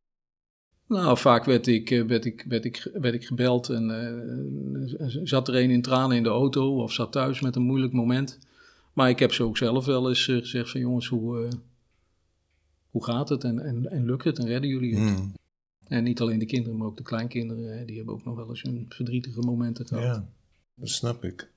Nou, 0.93 1.17
vaak 1.17 1.45
werd 1.45 1.67
ik, 1.67 2.03
werd 2.07 2.25
ik, 2.25 2.45
werd 2.47 2.65
ik, 2.65 2.89
werd 2.93 3.13
ik 3.13 3.25
gebeld 3.25 3.69
en 3.69 3.89
uh, 3.89 5.17
zat 5.23 5.47
er 5.47 5.55
een 5.55 5.69
in 5.69 5.81
tranen 5.81 6.17
in 6.17 6.23
de 6.23 6.29
auto 6.29 6.81
of 6.81 6.93
zat 6.93 7.11
thuis 7.11 7.41
met 7.41 7.55
een 7.55 7.61
moeilijk 7.61 7.93
moment. 7.93 8.39
Maar 8.93 9.09
ik 9.09 9.19
heb 9.19 9.33
ze 9.33 9.43
ook 9.43 9.57
zelf 9.57 9.85
wel 9.85 10.09
eens 10.09 10.27
uh, 10.27 10.37
gezegd 10.37 10.69
van 10.69 10.79
jongens, 10.79 11.07
hoe, 11.07 11.43
uh, 11.43 11.49
hoe 12.89 13.03
gaat 13.03 13.29
het 13.29 13.43
en, 13.43 13.59
en, 13.59 13.91
en 13.91 14.05
lukt 14.05 14.23
het 14.23 14.39
en 14.39 14.47
redden 14.47 14.69
jullie 14.69 14.95
het? 14.95 15.09
Hmm. 15.09 15.33
En 15.87 16.03
niet 16.03 16.21
alleen 16.21 16.39
de 16.39 16.45
kinderen, 16.45 16.77
maar 16.77 16.87
ook 16.87 16.97
de 16.97 17.03
kleinkinderen, 17.03 17.77
hè, 17.77 17.85
die 17.85 17.95
hebben 17.95 18.13
ook 18.13 18.25
nog 18.25 18.35
wel 18.35 18.49
eens 18.49 18.61
hun 18.61 18.85
verdrietige 18.89 19.39
momenten 19.39 19.87
gehad. 19.87 20.03
Ja, 20.03 20.25
dat 20.75 20.89
snap 20.89 21.23
ik. 21.23 21.49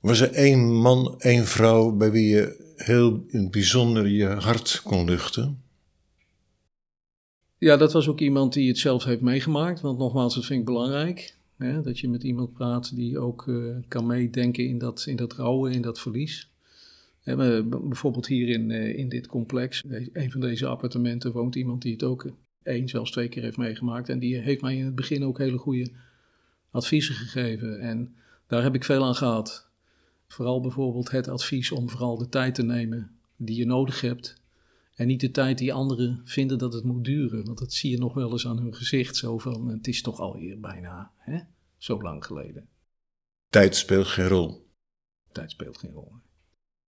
Was 0.00 0.20
er 0.20 0.32
één 0.32 0.74
man, 0.74 1.14
één 1.18 1.44
vrouw 1.44 1.90
bij 1.90 2.10
wie 2.10 2.28
je 2.28 2.72
heel 2.76 3.24
in 3.28 3.42
het 3.42 3.50
bijzonder 3.50 4.08
je 4.08 4.26
hart 4.26 4.80
kon 4.84 5.04
luchten? 5.04 5.66
Ja, 7.58 7.76
dat 7.76 7.92
was 7.92 8.08
ook 8.08 8.20
iemand 8.20 8.52
die 8.52 8.68
het 8.68 8.78
zelf 8.78 9.04
heeft 9.04 9.20
meegemaakt. 9.20 9.80
Want 9.80 9.98
nogmaals, 9.98 10.34
dat 10.34 10.44
vind 10.44 10.60
ik 10.60 10.64
belangrijk. 10.64 11.36
Hè, 11.56 11.82
dat 11.82 11.98
je 11.98 12.08
met 12.08 12.22
iemand 12.22 12.52
praat 12.52 12.96
die 12.96 13.18
ook 13.18 13.46
uh, 13.46 13.76
kan 13.88 14.06
meedenken 14.06 14.66
in 14.66 14.78
dat, 14.78 15.04
in 15.06 15.16
dat 15.16 15.32
rouwen, 15.32 15.72
in 15.72 15.82
dat 15.82 16.00
verlies. 16.00 16.50
Hè, 17.20 17.62
bijvoorbeeld 17.64 18.26
hier 18.26 18.48
in, 18.48 18.70
uh, 18.70 18.98
in 18.98 19.08
dit 19.08 19.26
complex, 19.26 19.84
een 20.12 20.30
van 20.30 20.40
deze 20.40 20.66
appartementen, 20.66 21.32
woont 21.32 21.54
iemand 21.54 21.82
die 21.82 21.92
het 21.92 22.02
ook 22.02 22.30
één, 22.62 22.88
zelfs 22.88 23.10
twee 23.10 23.28
keer 23.28 23.42
heeft 23.42 23.56
meegemaakt. 23.56 24.08
En 24.08 24.18
die 24.18 24.36
heeft 24.36 24.60
mij 24.60 24.76
in 24.76 24.84
het 24.84 24.94
begin 24.94 25.24
ook 25.24 25.38
hele 25.38 25.58
goede 25.58 25.90
adviezen 26.70 27.14
gegeven. 27.14 27.80
En 27.80 28.14
daar 28.46 28.62
heb 28.62 28.74
ik 28.74 28.84
veel 28.84 29.04
aan 29.04 29.14
gehad. 29.14 29.68
Vooral 30.28 30.60
bijvoorbeeld 30.60 31.10
het 31.10 31.28
advies 31.28 31.70
om 31.70 31.88
vooral 31.88 32.18
de 32.18 32.28
tijd 32.28 32.54
te 32.54 32.62
nemen 32.62 33.10
die 33.36 33.56
je 33.56 33.66
nodig 33.66 34.00
hebt 34.00 34.40
en 34.98 35.06
niet 35.06 35.20
de 35.20 35.30
tijd 35.30 35.58
die 35.58 35.72
anderen 35.72 36.20
vinden 36.24 36.58
dat 36.58 36.72
het 36.72 36.84
moet 36.84 37.04
duren. 37.04 37.44
Want 37.44 37.58
dat 37.58 37.72
zie 37.72 37.90
je 37.90 37.98
nog 37.98 38.14
wel 38.14 38.30
eens 38.30 38.46
aan 38.46 38.58
hun 38.58 38.74
gezicht. 38.74 39.16
Zo 39.16 39.38
van, 39.38 39.68
het 39.68 39.86
is 39.86 40.02
toch 40.02 40.20
alweer 40.20 40.60
bijna. 40.60 41.12
Hè? 41.16 41.38
zo 41.76 42.02
lang 42.02 42.24
geleden. 42.24 42.68
Tijd 43.48 43.76
speelt 43.76 44.06
geen 44.06 44.28
rol. 44.28 44.66
Tijd 45.32 45.50
speelt 45.50 45.78
geen 45.78 45.92
rol. 45.92 46.12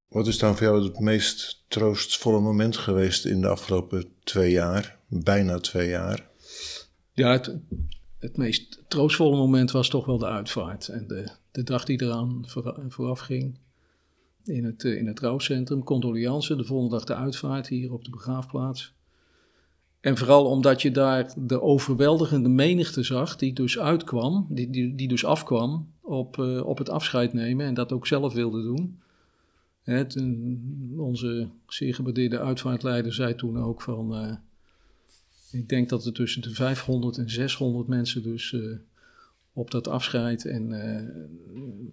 Wat 0.09 0.27
is 0.27 0.39
dan 0.39 0.57
voor 0.57 0.67
jou 0.67 0.85
het 0.85 0.99
meest 0.99 1.65
troostvolle 1.69 2.41
moment 2.41 2.77
geweest 2.77 3.25
in 3.25 3.41
de 3.41 3.49
afgelopen 3.49 4.13
twee 4.25 4.51
jaar? 4.51 4.99
Bijna 5.07 5.59
twee 5.59 5.89
jaar. 5.89 6.31
Ja, 7.13 7.33
het, 7.33 7.57
het 8.19 8.37
meest 8.37 8.83
troostvolle 8.89 9.37
moment 9.37 9.71
was 9.71 9.89
toch 9.89 10.07
wel 10.07 10.19
de 10.19 10.27
uitvaart. 10.27 10.89
En 10.89 11.07
de, 11.07 11.31
de 11.51 11.63
dag 11.63 11.85
die 11.85 12.03
eraan 12.03 12.45
vooraf 12.89 13.21
ging 13.21 13.59
in 14.45 14.65
het, 14.65 14.85
in 14.85 15.07
het 15.07 15.21
rouwcentrum. 15.21 15.81
De 15.81 16.65
volgende 16.65 16.97
dag 16.97 17.05
de 17.05 17.15
uitvaart 17.15 17.69
hier 17.69 17.93
op 17.93 18.05
de 18.05 18.11
begraafplaats. 18.11 18.95
En 20.01 20.17
vooral 20.17 20.45
omdat 20.45 20.83
je 20.83 20.91
daar 20.91 21.35
de 21.37 21.61
overweldigende 21.61 22.49
menigte 22.49 23.03
zag, 23.03 23.37
die 23.37 23.53
dus 23.53 23.79
uitkwam, 23.79 24.47
die, 24.49 24.71
die, 24.71 24.95
die 24.95 25.09
dus 25.09 25.25
afkwam 25.25 25.93
op, 26.01 26.37
uh, 26.37 26.67
op 26.67 26.79
het 26.79 26.89
afscheid 26.89 27.33
nemen 27.33 27.67
en 27.67 27.75
dat 27.75 27.93
ook 27.93 28.07
zelf 28.07 28.33
wilde 28.33 28.63
doen. 28.63 28.99
Hè, 29.83 30.05
onze 30.97 31.49
zeer 31.67 31.95
gewaardeerde 31.95 32.41
uitvaartleider 32.41 33.13
zei 33.13 33.35
toen 33.35 33.59
ook 33.59 33.83
van, 33.83 34.25
uh, 34.25 34.33
ik 35.51 35.69
denk 35.69 35.89
dat 35.89 36.07
er 36.07 36.13
tussen 36.13 36.43
de 36.43 36.51
500 36.51 37.19
en 37.19 37.31
600 37.31 37.89
mensen 37.89 38.23
dus 38.23 38.57
op 39.53 39.71
dat 39.71 39.89
afscheid 39.89 40.45
en, 40.45 40.73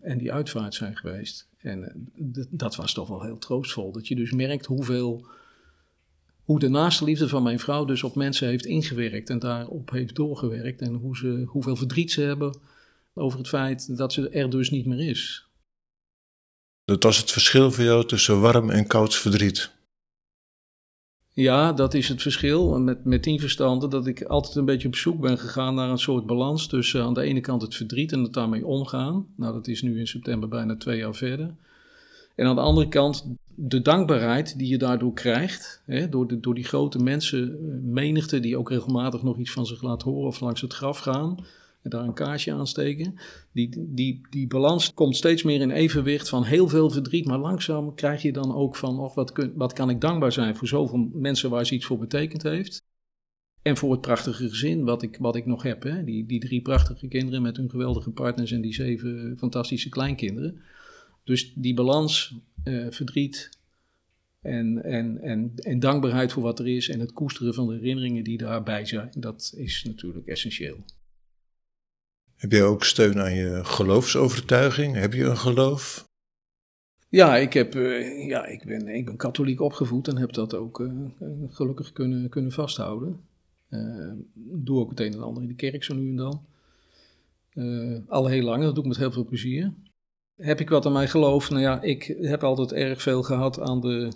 en 0.01 0.17
die 0.17 0.33
uitvaart 0.33 0.75
zijn 0.75 0.97
geweest. 0.97 1.47
En 1.57 2.09
dat 2.49 2.75
was 2.75 2.93
toch 2.93 3.07
wel 3.07 3.23
heel 3.23 3.37
troostvol, 3.37 3.91
dat 3.91 4.07
je 4.07 4.15
dus 4.15 4.31
merkt 4.31 4.65
hoeveel 4.65 5.27
hoe 6.47 6.59
de 6.59 6.69
naaste 6.69 7.03
liefde 7.03 7.29
van 7.29 7.43
mijn 7.43 7.59
vrouw 7.59 7.85
dus 7.85 8.03
op 8.03 8.15
mensen 8.15 8.47
heeft 8.47 8.65
ingewerkt 8.65 9.29
en 9.29 9.39
daarop 9.39 9.89
heeft 9.89 10.15
doorgewerkt. 10.15 10.81
En 10.81 10.93
hoe 10.93 11.17
ze, 11.17 11.43
hoeveel 11.45 11.75
verdriet 11.75 12.11
ze 12.11 12.21
hebben 12.21 12.59
over 13.13 13.37
het 13.37 13.47
feit 13.47 13.97
dat 13.97 14.13
ze 14.13 14.29
er 14.29 14.49
dus 14.49 14.69
niet 14.69 14.85
meer 14.85 15.09
is. 15.09 15.47
Dat 16.85 17.03
was 17.03 17.17
het 17.17 17.31
verschil 17.31 17.71
voor 17.71 17.83
jou 17.83 18.05
tussen 18.05 18.41
warm 18.41 18.69
en 18.69 18.87
koud 18.87 19.15
verdriet. 19.15 19.71
Ja, 21.37 21.73
dat 21.73 21.93
is 21.93 22.07
het 22.07 22.21
verschil 22.21 22.79
met, 22.79 23.05
met 23.05 23.23
tien 23.23 23.39
verstanden. 23.39 23.89
Dat 23.89 24.07
ik 24.07 24.23
altijd 24.23 24.55
een 24.55 24.65
beetje 24.65 24.87
op 24.87 24.95
zoek 24.95 25.21
ben 25.21 25.37
gegaan 25.37 25.75
naar 25.75 25.89
een 25.89 25.97
soort 25.97 26.25
balans 26.25 26.67
tussen 26.67 27.03
aan 27.03 27.13
de 27.13 27.21
ene 27.21 27.39
kant 27.39 27.61
het 27.61 27.75
verdriet 27.75 28.11
en 28.11 28.23
het 28.23 28.33
daarmee 28.33 28.65
omgaan. 28.65 29.27
Nou, 29.35 29.53
dat 29.53 29.67
is 29.67 29.81
nu 29.81 29.99
in 29.99 30.07
september 30.07 30.49
bijna 30.49 30.75
twee 30.75 30.97
jaar 30.97 31.15
verder. 31.15 31.53
En 32.35 32.45
aan 32.45 32.55
de 32.55 32.61
andere 32.61 32.87
kant 32.87 33.27
de 33.55 33.81
dankbaarheid 33.81 34.57
die 34.57 34.67
je 34.67 34.77
daardoor 34.77 35.13
krijgt, 35.13 35.81
hè, 35.85 36.09
door, 36.09 36.27
de, 36.27 36.39
door 36.39 36.55
die 36.55 36.63
grote 36.63 36.99
mensenmenigte 36.99 38.35
eh, 38.35 38.41
die 38.41 38.57
ook 38.57 38.69
regelmatig 38.69 39.23
nog 39.23 39.37
iets 39.37 39.51
van 39.51 39.65
zich 39.65 39.81
laat 39.81 40.01
horen 40.01 40.27
of 40.27 40.39
langs 40.39 40.61
het 40.61 40.73
graf 40.73 40.97
gaan 40.97 41.37
daar 41.89 42.03
een 42.03 42.13
kaarsje 42.13 42.53
aansteken, 42.53 43.15
die, 43.51 43.85
die, 43.87 44.21
die 44.29 44.47
balans 44.47 44.93
komt 44.93 45.15
steeds 45.15 45.43
meer 45.43 45.61
in 45.61 45.71
evenwicht 45.71 46.29
van 46.29 46.43
heel 46.43 46.67
veel 46.67 46.89
verdriet, 46.89 47.25
maar 47.25 47.37
langzaam 47.37 47.95
krijg 47.95 48.21
je 48.21 48.33
dan 48.33 48.55
ook 48.55 48.75
van, 48.75 48.99
oh, 48.99 49.15
wat, 49.15 49.49
wat 49.55 49.73
kan 49.73 49.89
ik 49.89 50.01
dankbaar 50.01 50.31
zijn 50.31 50.55
voor 50.55 50.67
zoveel 50.67 51.09
mensen 51.13 51.49
waar 51.49 51.65
ze 51.65 51.75
iets 51.75 51.85
voor 51.85 51.97
betekend 51.97 52.43
heeft. 52.43 52.85
En 53.61 53.77
voor 53.77 53.91
het 53.91 54.01
prachtige 54.01 54.49
gezin 54.49 54.83
wat 54.83 55.01
ik, 55.01 55.17
wat 55.19 55.35
ik 55.35 55.45
nog 55.45 55.63
heb. 55.63 55.83
Hè? 55.83 56.03
Die, 56.03 56.25
die 56.25 56.39
drie 56.39 56.61
prachtige 56.61 57.07
kinderen 57.07 57.41
met 57.41 57.57
hun 57.57 57.69
geweldige 57.69 58.11
partners 58.11 58.51
en 58.51 58.61
die 58.61 58.73
zeven 58.73 59.35
fantastische 59.37 59.89
kleinkinderen. 59.89 60.61
Dus 61.23 61.53
die 61.55 61.73
balans, 61.73 62.35
uh, 62.63 62.87
verdriet 62.89 63.49
en, 64.41 64.83
en, 64.83 65.21
en, 65.21 65.51
en 65.55 65.79
dankbaarheid 65.79 66.31
voor 66.31 66.43
wat 66.43 66.59
er 66.59 66.67
is 66.67 66.89
en 66.89 66.99
het 66.99 67.13
koesteren 67.13 67.53
van 67.53 67.67
de 67.67 67.73
herinneringen 67.73 68.23
die 68.23 68.37
daarbij 68.37 68.85
zijn, 68.85 69.09
dat 69.17 69.53
is 69.57 69.83
natuurlijk 69.83 70.27
essentieel. 70.27 70.77
Heb 72.37 72.51
jij 72.51 72.63
ook 72.63 72.83
steun 72.83 73.19
aan 73.19 73.33
je 73.33 73.59
geloofsovertuiging? 73.63 74.95
Heb 74.95 75.13
je 75.13 75.23
een 75.23 75.37
geloof? 75.37 76.07
Ja, 77.09 77.37
ik, 77.37 77.53
heb, 77.53 77.75
uh, 77.75 78.27
ja 78.27 78.45
ik, 78.45 78.65
ben, 78.65 78.87
ik 78.87 79.05
ben 79.05 79.15
katholiek 79.15 79.61
opgevoed 79.61 80.07
en 80.07 80.17
heb 80.17 80.33
dat 80.33 80.53
ook 80.53 80.79
uh, 80.79 81.09
gelukkig 81.49 81.91
kunnen, 81.91 82.29
kunnen 82.29 82.51
vasthouden. 82.51 83.19
Uh, 83.69 84.11
doe 84.33 84.79
ook 84.79 84.89
het 84.89 84.99
een 84.99 85.13
en 85.13 85.23
ander 85.23 85.43
in 85.43 85.49
de 85.49 85.55
kerk 85.55 85.83
zo 85.83 85.95
nu 85.95 86.09
en 86.09 86.15
dan. 86.15 86.45
al 88.07 88.27
heel 88.27 88.43
lang, 88.43 88.63
dat 88.63 88.75
doe 88.75 88.83
ik 88.83 88.89
met 88.89 88.99
heel 88.99 89.11
veel 89.11 89.25
plezier. 89.25 89.73
Heb 90.35 90.59
ik 90.59 90.69
wat 90.69 90.85
aan 90.85 90.91
mijn 90.91 91.07
geloof? 91.07 91.49
Nou 91.49 91.61
ja, 91.61 91.81
ik 91.81 92.17
heb 92.21 92.43
altijd 92.43 92.71
erg 92.71 93.01
veel 93.01 93.23
gehad 93.23 93.59
aan 93.59 93.81
de 93.81 94.11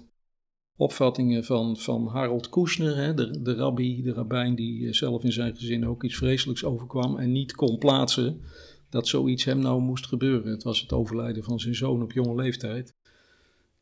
opvattingen 0.75 1.43
van, 1.43 1.77
van 1.77 2.07
Harold 2.07 2.49
Kushner, 2.49 2.95
hè, 2.95 3.13
de, 3.13 3.41
de 3.41 3.55
rabbi, 3.55 4.01
de 4.01 4.13
rabbijn 4.13 4.55
die 4.55 4.87
eh, 4.87 4.93
zelf 4.93 5.23
in 5.23 5.31
zijn 5.31 5.55
gezin 5.55 5.87
ook 5.87 6.03
iets 6.03 6.15
vreselijks 6.15 6.63
overkwam 6.63 7.17
en 7.17 7.31
niet 7.31 7.55
kon 7.55 7.77
plaatsen 7.77 8.41
dat 8.89 9.07
zoiets 9.07 9.43
hem 9.43 9.59
nou 9.59 9.81
moest 9.81 10.07
gebeuren. 10.07 10.51
Het 10.51 10.63
was 10.63 10.81
het 10.81 10.93
overlijden 10.93 11.43
van 11.43 11.59
zijn 11.59 11.75
zoon 11.75 12.01
op 12.01 12.11
jonge 12.11 12.35
leeftijd. 12.35 12.93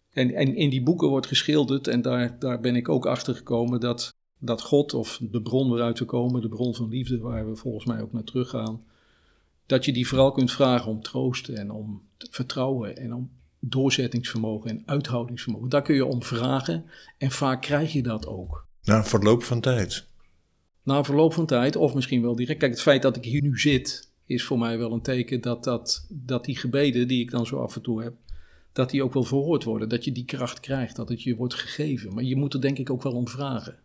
En, 0.10 0.34
en 0.34 0.56
in 0.56 0.70
die 0.70 0.84
boeken 0.84 1.10
wordt 1.10 1.28
geschilderd, 1.28 1.88
en 1.88 2.02
daar, 2.02 2.40
daar 2.40 2.60
ben 2.60 2.76
ik 2.76 2.90
ook 2.90 3.06
achter 3.06 3.36
gekomen, 3.36 3.80
dat, 3.80 4.14
dat 4.40 4.62
God, 4.62 4.94
of 4.94 5.20
de 5.32 5.42
bron 5.42 5.70
waaruit 5.70 6.00
we 6.00 6.06
komen, 6.06 6.42
de 6.42 6.50
bron 6.50 6.76
van 6.76 6.90
liefde, 6.90 7.20
waar 7.20 7.50
we 7.50 7.56
volgens 7.56 7.86
mij 7.86 8.02
ook 8.02 8.12
naar 8.12 8.24
teruggaan, 8.24 8.84
dat 9.66 9.86
je 9.86 9.94
die 9.94 10.08
vooral 10.08 10.32
kunt 10.32 10.52
vragen 10.52 10.92
om 10.92 11.02
troost 11.02 11.48
en 11.48 11.72
om 11.72 12.02
vertrouwen 12.18 12.98
en 12.98 13.14
om 13.14 13.32
doorzettingsvermogen 13.60 14.70
en 14.70 14.84
uithoudingsvermogen. 14.86 15.70
Daar 15.70 15.82
kun 15.82 15.96
je 15.96 16.06
om 16.06 16.24
vragen 16.24 16.86
en 17.18 17.32
vaak 17.32 17.62
krijg 17.62 17.94
je 17.94 18.04
dat 18.04 18.28
ook. 18.28 18.68
Na 18.84 19.04
verloop 19.04 19.44
van 19.44 19.62
tijd. 19.62 20.08
Na 20.84 21.04
verloop 21.04 21.34
van 21.34 21.46
tijd, 21.46 21.76
of 21.76 21.94
misschien 21.94 22.22
wel 22.22 22.36
direct. 22.36 22.60
Kijk, 22.60 22.72
het 22.72 22.82
feit 22.82 23.02
dat 23.02 23.16
ik 23.16 23.24
hier 23.24 23.42
nu 23.42 23.60
zit, 23.60 24.12
is 24.26 24.44
voor 24.44 24.60
mij 24.60 24.78
wel 24.78 24.92
een 24.92 25.02
teken 25.02 25.42
dat, 25.42 25.64
dat, 25.64 26.08
dat 26.10 26.46
die 26.46 26.58
gebeden 26.58 27.08
die 27.08 27.22
ik 27.22 27.32
dan 27.32 27.46
zo 27.46 27.58
af 27.58 27.76
en 27.76 27.82
toe 27.82 28.04
heb, 28.04 28.14
dat 28.74 28.90
die 28.90 29.04
ook 29.04 29.14
wel 29.14 29.24
verhoord 29.24 29.64
worden. 29.64 29.90
Dat 29.90 30.04
je 30.04 30.12
die 30.12 30.26
kracht 30.26 30.60
krijgt, 30.60 30.96
dat 30.96 31.10
het 31.10 31.24
je 31.24 31.36
wordt 31.36 31.54
gegeven. 31.54 32.14
Maar 32.14 32.24
je 32.24 32.36
moet 32.36 32.54
er 32.54 32.62
denk 32.62 32.78
ik 32.78 32.90
ook 32.90 33.04
wel 33.04 33.14
om 33.14 33.28
vragen. 33.28 33.80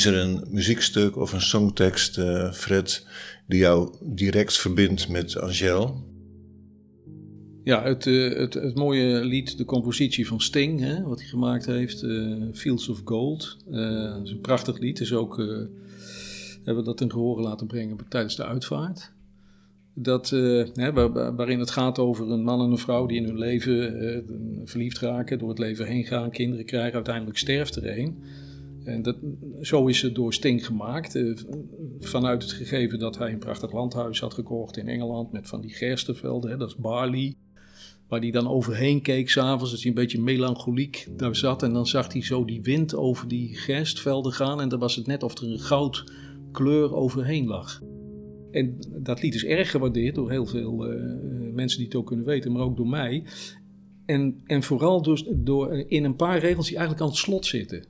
Is 0.00 0.06
er 0.06 0.18
een 0.18 0.44
muziekstuk 0.50 1.16
of 1.16 1.32
een 1.32 1.40
songtekst, 1.40 2.18
uh, 2.18 2.52
Fred, 2.52 3.06
die 3.46 3.58
jou 3.58 3.94
direct 4.02 4.58
verbindt 4.58 5.08
met 5.08 5.36
Angel? 5.36 6.04
Ja, 7.64 7.82
het, 7.82 8.06
uh, 8.06 8.38
het, 8.38 8.54
het, 8.54 8.74
mooie 8.74 9.24
lied, 9.24 9.58
de 9.58 9.64
compositie 9.64 10.26
van 10.26 10.40
Sting, 10.40 10.80
hè, 10.80 11.02
wat 11.02 11.18
hij 11.18 11.28
gemaakt 11.28 11.66
heeft, 11.66 12.02
uh, 12.02 12.44
Fields 12.52 12.88
of 12.88 13.00
Gold. 13.04 13.56
dat 13.66 14.22
is 14.24 14.30
een 14.30 14.40
prachtig 14.40 14.78
lied. 14.78 14.98
Dus 14.98 15.12
ook 15.12 15.36
hebben 16.64 16.76
we 16.76 16.90
dat 16.90 17.00
in 17.00 17.10
gehoren 17.10 17.42
laten 17.42 17.66
brengen 17.66 17.98
tijdens 18.08 18.36
de 18.36 18.44
uitvaart. 18.44 19.12
Dat, 19.94 20.30
hè, 20.74 20.92
waar, 20.92 21.34
waarin 21.34 21.58
het 21.58 21.70
gaat 21.70 21.98
over 21.98 22.30
een 22.30 22.44
man 22.44 22.60
en 22.60 22.70
een 22.70 22.78
vrouw 22.78 23.06
die 23.06 23.16
in 23.16 23.24
hun 23.24 23.38
leven 23.38 24.24
verliefd 24.64 24.98
raken, 24.98 25.38
door 25.38 25.48
het 25.48 25.58
leven 25.58 25.86
heen 25.86 26.04
gaan, 26.04 26.30
kinderen 26.30 26.64
krijgen, 26.64 26.94
uiteindelijk 26.94 27.38
sterft 27.38 27.76
er 27.76 27.98
een. 27.98 28.22
En 28.90 29.02
dat, 29.02 29.16
zo 29.60 29.86
is 29.86 30.02
het 30.02 30.14
door 30.14 30.32
Sting 30.32 30.66
gemaakt. 30.66 31.14
Eh, 31.14 31.36
vanuit 32.00 32.42
het 32.42 32.52
gegeven 32.52 32.98
dat 32.98 33.18
hij 33.18 33.32
een 33.32 33.38
prachtig 33.38 33.72
landhuis 33.72 34.20
had 34.20 34.34
gekocht 34.34 34.76
in 34.76 34.88
Engeland 34.88 35.32
met 35.32 35.48
van 35.48 35.60
die 35.60 35.74
gerstenvelden, 35.74 36.50
hè, 36.50 36.56
dat 36.56 36.68
is 36.68 36.76
Barley. 36.76 37.34
Waar 38.08 38.20
hij 38.20 38.30
dan 38.30 38.48
overheen 38.48 39.02
keek 39.02 39.30
s'avonds, 39.30 39.70
dat 39.70 39.80
hij 39.80 39.88
een 39.88 39.94
beetje 39.94 40.20
melancholiek 40.20 41.08
daar 41.16 41.36
zat. 41.36 41.62
En 41.62 41.72
dan 41.72 41.86
zag 41.86 42.12
hij 42.12 42.22
zo 42.22 42.44
die 42.44 42.62
wind 42.62 42.94
over 42.94 43.28
die 43.28 43.56
gerstvelden 43.56 44.32
gaan. 44.32 44.60
En 44.60 44.68
dan 44.68 44.78
was 44.78 44.96
het 44.96 45.06
net 45.06 45.22
of 45.22 45.38
er 45.38 45.50
een 45.50 45.58
goudkleur 45.58 46.94
overheen 46.94 47.46
lag. 47.46 47.82
En 48.50 48.78
dat 48.88 49.22
lied 49.22 49.34
is 49.34 49.44
erg 49.44 49.70
gewaardeerd 49.70 50.14
door 50.14 50.30
heel 50.30 50.46
veel 50.46 50.92
uh, 50.92 51.02
mensen 51.54 51.78
die 51.78 51.86
het 51.86 51.96
ook 51.96 52.06
kunnen 52.06 52.26
weten, 52.26 52.52
maar 52.52 52.62
ook 52.62 52.76
door 52.76 52.88
mij. 52.88 53.24
En, 54.06 54.40
en 54.46 54.62
vooral 54.62 55.02
dus 55.02 55.24
door 55.28 55.72
in 55.72 56.04
een 56.04 56.16
paar 56.16 56.38
regels 56.38 56.66
die 56.66 56.76
eigenlijk 56.76 57.04
aan 57.04 57.10
het 57.10 57.22
slot 57.22 57.46
zitten. 57.46 57.84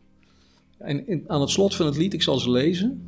En 0.81 1.25
aan 1.27 1.41
het 1.41 1.51
slot 1.51 1.75
van 1.75 1.87
het 1.87 1.97
lied, 1.97 2.15
ik 2.15 2.23
zal 2.23 2.39
ze 2.39 2.51
lezen, 2.51 3.03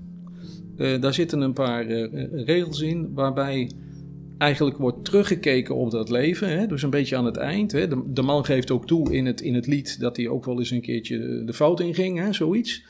uh, 0.76 1.00
daar 1.00 1.14
zitten 1.14 1.40
een 1.40 1.52
paar 1.52 1.86
uh, 1.86 2.44
regels 2.44 2.80
in 2.80 3.14
waarbij 3.14 3.70
eigenlijk 4.38 4.76
wordt 4.76 5.04
teruggekeken 5.04 5.74
op 5.74 5.90
dat 5.90 6.10
leven. 6.10 6.48
Hè? 6.48 6.66
Dus 6.66 6.82
een 6.82 6.90
beetje 6.90 7.16
aan 7.16 7.24
het 7.24 7.36
eind. 7.36 7.72
Hè? 7.72 7.88
De, 7.88 8.02
de, 8.06 8.22
man 8.22 8.44
geeft 8.44 8.70
ook 8.70 8.86
toe 8.86 9.12
in 9.12 9.26
het, 9.26 9.40
in 9.40 9.54
het 9.54 9.66
lied 9.66 10.00
dat 10.00 10.16
hij 10.16 10.28
ook 10.28 10.44
wel 10.44 10.58
eens 10.58 10.70
een 10.70 10.80
keertje 10.80 11.44
de 11.44 11.52
fout 11.52 11.80
inging, 11.80 12.18
hè? 12.18 12.32
zoiets. 12.32 12.84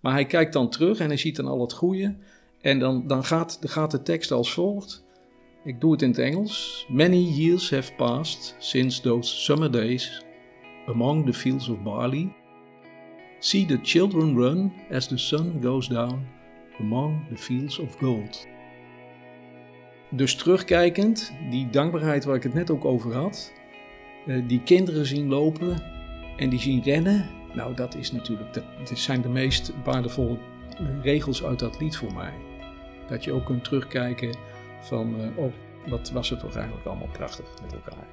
Maar 0.00 0.12
hij 0.12 0.26
kijkt 0.26 0.52
dan 0.52 0.70
terug 0.70 0.98
en 0.98 1.06
hij 1.06 1.16
ziet 1.16 1.36
dan 1.36 1.46
al 1.46 1.60
het 1.60 1.72
goede. 1.72 2.16
En 2.60 2.78
dan, 2.78 3.06
dan 3.06 3.24
gaat, 3.24 3.58
gaat 3.60 3.90
de 3.90 4.02
tekst 4.02 4.30
als 4.30 4.52
volgt. 4.52 5.04
Ik 5.64 5.80
doe 5.80 5.92
het 5.92 6.02
in 6.02 6.08
het 6.08 6.18
Engels. 6.18 6.86
Many 6.88 7.22
years 7.22 7.70
have 7.70 7.94
passed 7.94 8.56
since 8.58 9.02
those 9.02 9.36
summer 9.36 9.70
days 9.70 10.24
among 10.86 11.26
the 11.26 11.32
fields 11.32 11.68
of 11.68 11.82
barley 11.82 12.32
See 13.38 13.66
the 13.66 13.78
children 13.82 14.36
run 14.36 14.72
as 14.90 15.06
the 15.06 15.16
sun 15.16 15.58
goes 15.62 15.88
down 15.88 16.26
among 16.78 17.28
the 17.28 17.36
fields 17.36 17.78
of 17.78 17.96
gold. 17.96 18.46
Dus 20.10 20.34
terugkijkend, 20.34 21.32
die 21.50 21.70
dankbaarheid 21.70 22.24
waar 22.24 22.36
ik 22.36 22.42
het 22.42 22.54
net 22.54 22.70
ook 22.70 22.84
over 22.84 23.14
had, 23.14 23.52
eh, 24.26 24.48
die 24.48 24.62
kinderen 24.62 25.06
zien 25.06 25.28
lopen 25.28 25.82
en 26.36 26.48
die 26.48 26.58
zien 26.58 26.82
rennen, 26.82 27.30
nou 27.54 27.74
dat 27.74 27.94
is 27.94 28.12
natuurlijk, 28.12 28.62
zijn 28.92 29.22
de 29.22 29.28
meest 29.28 29.72
waardevolle 29.84 30.38
regels 31.02 31.44
uit 31.44 31.58
dat 31.58 31.80
lied 31.80 31.96
voor 31.96 32.14
mij. 32.14 32.32
Dat 33.08 33.24
je 33.24 33.32
ook 33.32 33.44
kunt 33.44 33.64
terugkijken 33.64 34.36
van, 34.80 35.20
uh, 35.20 35.38
oh, 35.38 35.52
wat 35.86 36.10
was 36.10 36.30
het 36.30 36.40
toch 36.40 36.54
eigenlijk 36.54 36.86
allemaal 36.86 37.08
prachtig 37.12 37.46
met 37.62 37.72
elkaar. 37.72 38.06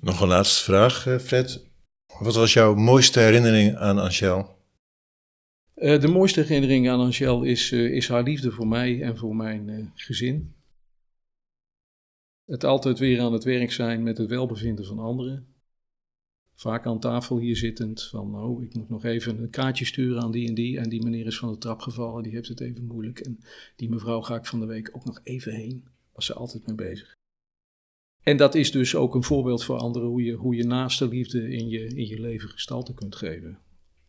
Nog 0.00 0.20
een 0.20 0.28
laatste 0.28 0.64
vraag, 0.64 1.06
eh, 1.06 1.18
Fred. 1.18 1.67
Wat 2.18 2.34
was 2.34 2.52
jouw 2.52 2.74
mooiste 2.74 3.20
herinnering 3.20 3.76
aan 3.76 3.98
Angel? 3.98 4.56
Uh, 5.76 6.00
de 6.00 6.08
mooiste 6.08 6.40
herinnering 6.40 6.88
aan 6.88 7.00
Angel 7.00 7.42
is, 7.42 7.72
uh, 7.72 7.94
is 7.94 8.08
haar 8.08 8.22
liefde 8.22 8.50
voor 8.50 8.66
mij 8.66 9.02
en 9.02 9.16
voor 9.16 9.36
mijn 9.36 9.68
uh, 9.68 9.86
gezin. 9.94 10.54
Het 12.44 12.64
altijd 12.64 12.98
weer 12.98 13.20
aan 13.20 13.32
het 13.32 13.44
werk 13.44 13.72
zijn 13.72 14.02
met 14.02 14.18
het 14.18 14.28
welbevinden 14.28 14.84
van 14.84 14.98
anderen. 14.98 15.46
Vaak 16.54 16.86
aan 16.86 17.00
tafel 17.00 17.38
hier 17.38 17.56
zittend 17.56 18.02
van, 18.02 18.34
oh, 18.34 18.62
ik 18.62 18.74
moet 18.74 18.88
nog 18.88 19.04
even 19.04 19.42
een 19.42 19.50
kaartje 19.50 19.84
sturen 19.84 20.22
aan 20.22 20.30
die 20.30 20.48
en 20.48 20.54
die. 20.54 20.78
En 20.78 20.88
die 20.88 21.02
meneer 21.02 21.26
is 21.26 21.38
van 21.38 21.52
de 21.52 21.58
trap 21.58 21.80
gevallen, 21.80 22.22
die 22.22 22.32
heeft 22.32 22.48
het 22.48 22.60
even 22.60 22.84
moeilijk. 22.84 23.18
En 23.18 23.38
die 23.76 23.88
mevrouw 23.88 24.20
ga 24.20 24.36
ik 24.36 24.46
van 24.46 24.60
de 24.60 24.66
week 24.66 24.90
ook 24.92 25.04
nog 25.04 25.20
even 25.22 25.52
heen. 25.52 25.84
Was 26.12 26.26
ze 26.26 26.34
altijd 26.34 26.66
mee 26.66 26.76
bezig. 26.76 27.17
En 28.28 28.36
dat 28.36 28.54
is 28.54 28.72
dus 28.72 28.96
ook 28.96 29.14
een 29.14 29.22
voorbeeld 29.22 29.64
voor 29.64 29.76
anderen 29.76 30.08
hoe 30.08 30.22
je, 30.22 30.32
hoe 30.32 30.56
je 30.56 30.64
naaste 30.64 31.08
liefde 31.08 31.50
in 31.50 31.68
je, 31.68 31.86
in 31.86 32.06
je 32.06 32.20
leven 32.20 32.48
gestalte 32.48 32.94
kunt 32.94 33.16
geven. 33.16 33.58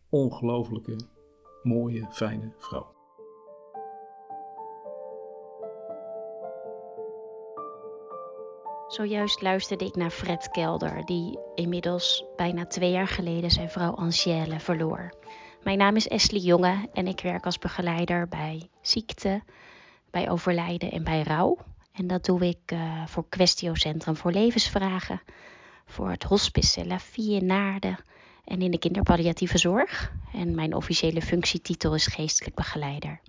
Ongelooflijke, 0.10 0.96
mooie, 1.64 2.08
fijne 2.12 2.54
vrouw. 2.58 2.92
Zojuist 8.88 9.42
luisterde 9.42 9.86
ik 9.86 9.96
naar 9.96 10.12
Fred 10.12 10.50
Kelder, 10.50 11.06
die 11.06 11.40
inmiddels 11.56 12.26
bijna 12.36 12.66
twee 12.66 12.92
jaar 12.92 13.08
geleden 13.08 13.52
zijn 13.52 13.70
vrouw 13.70 13.92
Angèle 13.92 14.60
verloor. 14.60 15.14
Mijn 15.64 15.78
naam 15.78 15.96
is 15.96 16.08
Esli 16.08 16.40
Jonge 16.40 16.90
en 16.94 17.08
ik 17.08 17.22
werk 17.22 17.46
als 17.46 17.58
begeleider 17.58 18.28
bij 18.28 18.70
ziekte, 18.82 19.42
bij 20.12 20.30
overlijden 20.30 20.92
en 20.92 21.04
bij 21.04 21.24
rouw. 21.24 21.58
En 22.00 22.08
dat 22.08 22.26
doe 22.26 22.48
ik 22.48 22.72
uh, 22.72 23.06
voor 23.06 23.30
Questio 23.30 23.74
Centrum 23.74 24.16
voor 24.16 24.32
Levensvragen, 24.32 25.22
voor 25.86 26.10
het 26.10 26.24
Hospice 26.24 26.86
La 26.86 27.00
Vie 27.00 27.44
Naarden 27.44 27.98
en 28.46 28.62
in 28.62 28.72
de 28.72 28.80
kinderpalliatieve 28.80 29.58
zorg. 29.58 30.12
En 30.34 30.56
mijn 30.56 30.76
officiële 30.76 31.22
functietitel 31.22 31.96
is 31.96 32.08
geestelijk 32.08 32.56
begeleider. 32.56 33.20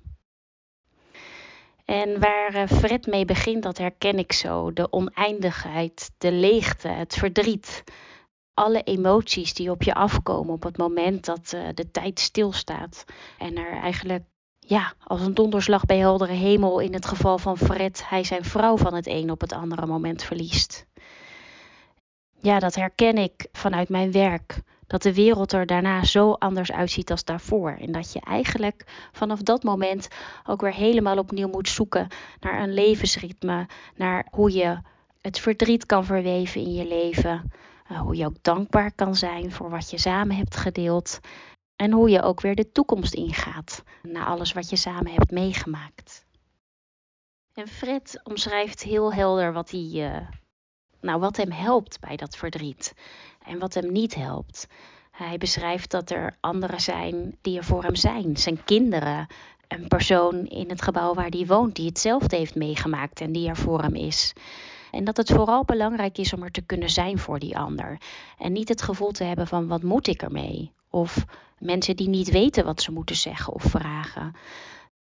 En 1.85 2.21
waar 2.21 2.55
uh, 2.55 2.67
Fred 2.67 3.07
mee 3.07 3.25
begint, 3.25 3.63
dat 3.63 3.79
herken 3.79 4.19
ik 4.19 4.33
zo. 4.33 4.73
De 4.73 4.93
oneindigheid, 4.93 6.11
de 6.19 6.33
leegte, 6.33 6.89
het 6.89 7.15
verdriet. 7.15 7.85
Alle 8.55 8.83
emoties 8.83 9.55
die 9.55 9.71
op 9.71 9.83
je 9.83 9.95
afkomen 9.95 10.55
op 10.55 10.63
het 10.63 10.77
moment 10.77 11.25
dat 11.25 11.53
uh, 11.55 11.69
de 11.75 11.91
tijd 11.91 12.21
stilstaat. 12.21 13.05
En 13.39 13.57
er 13.57 13.73
eigenlijk 13.73 14.25
ja, 14.71 14.93
als 15.07 15.21
een 15.21 15.35
donderslag 15.35 15.85
bij 15.85 15.99
heldere 15.99 16.33
hemel 16.33 16.79
in 16.79 16.93
het 16.93 17.07
geval 17.07 17.39
van 17.39 17.59
Fred 17.59 18.09
hij 18.09 18.25
zijn 18.25 18.45
vrouw 18.45 18.77
van 18.77 18.95
het 18.95 19.07
een 19.07 19.31
op 19.31 19.41
het 19.41 19.53
andere 19.53 19.87
moment 19.87 20.23
verliest. 20.23 20.87
Ja, 22.41 22.59
dat 22.59 22.75
herken 22.75 23.17
ik 23.17 23.49
vanuit 23.53 23.89
mijn 23.89 24.13
werk. 24.13 24.61
Dat 24.87 25.03
de 25.03 25.15
wereld 25.15 25.53
er 25.53 25.67
daarna 25.67 26.05
zo 26.05 26.33
anders 26.33 26.73
uitziet 26.73 27.11
als 27.11 27.25
daarvoor. 27.25 27.77
En 27.81 27.93
dat 27.93 28.13
je 28.13 28.21
eigenlijk 28.21 29.09
vanaf 29.13 29.43
dat 29.43 29.63
moment 29.63 30.09
ook 30.47 30.61
weer 30.61 30.75
helemaal 30.75 31.19
opnieuw 31.19 31.49
moet 31.49 31.69
zoeken 31.69 32.09
naar 32.41 32.63
een 32.63 32.75
levensritme. 32.75 33.67
Naar 33.97 34.27
hoe 34.31 34.53
je 34.53 34.79
het 35.21 35.39
verdriet 35.39 35.87
kan 35.87 36.05
verweven 36.05 36.61
in 36.61 36.73
je 36.73 36.87
leven. 36.87 37.53
Uh, 37.91 38.01
hoe 38.01 38.17
je 38.17 38.27
ook 38.27 38.43
dankbaar 38.43 38.93
kan 38.93 39.15
zijn 39.15 39.53
voor 39.53 39.71
wat 39.71 39.91
je 39.91 39.99
samen 39.99 40.37
hebt 40.37 40.57
gedeeld. 40.57 41.21
En 41.81 41.93
hoe 41.93 42.11
je 42.11 42.23
ook 42.23 42.41
weer 42.41 42.55
de 42.55 42.73
toekomst 42.73 43.15
ingaat 43.15 43.83
na 44.03 44.25
alles 44.25 44.53
wat 44.53 44.71
je 44.71 44.77
samen 44.77 45.13
hebt 45.13 45.31
meegemaakt. 45.31 46.27
En 47.55 47.69
Fred 47.69 48.21
omschrijft 48.23 48.83
heel 48.83 49.13
helder 49.13 49.53
wat, 49.53 49.71
hij, 49.71 49.91
uh, 49.93 50.29
nou, 51.01 51.21
wat 51.21 51.37
hem 51.37 51.51
helpt 51.51 52.01
bij 52.01 52.17
dat 52.17 52.37
verdriet 52.37 52.95
en 53.45 53.59
wat 53.59 53.75
hem 53.75 53.93
niet 53.93 54.15
helpt. 54.15 54.67
Hij 55.11 55.39
beschrijft 55.39 55.91
dat 55.91 56.11
er 56.11 56.37
anderen 56.41 56.81
zijn 56.81 57.37
die 57.41 57.57
er 57.57 57.65
voor 57.65 57.83
hem 57.83 57.97
zijn, 57.97 58.37
zijn 58.37 58.65
kinderen, 58.65 59.27
een 59.69 59.89
persoon 59.89 60.47
in 60.47 60.69
het 60.69 60.83
gebouw 60.83 61.15
waar 61.15 61.31
hij 61.31 61.47
woont 61.47 61.77
die 61.77 61.87
hetzelfde 61.87 62.37
heeft 62.37 62.55
meegemaakt 62.55 63.21
en 63.21 63.33
die 63.33 63.49
er 63.49 63.57
voor 63.57 63.83
hem 63.83 63.95
is. 63.95 64.33
En 64.91 65.05
dat 65.05 65.17
het 65.17 65.31
vooral 65.31 65.65
belangrijk 65.65 66.19
is 66.19 66.33
om 66.33 66.43
er 66.43 66.51
te 66.51 66.63
kunnen 66.67 66.91
zijn 66.91 67.19
voor 67.19 67.39
die 67.39 67.59
ander. 67.59 68.01
En 68.39 68.53
niet 68.53 68.69
het 68.69 68.83
gevoel 68.83 69.11
te 69.11 69.25
hebben 69.25 69.47
van 69.47 69.69
wat 69.69 69.83
moet 69.83 70.07
ik 70.07 70.23
ermee? 70.23 70.73
Of 70.91 71.25
mensen 71.59 71.97
die 71.97 72.09
niet 72.09 72.31
weten 72.31 72.65
wat 72.65 72.83
ze 72.83 72.93
moeten 72.93 73.17
zeggen 73.17 73.53
of 73.53 73.63
vragen. 73.63 74.33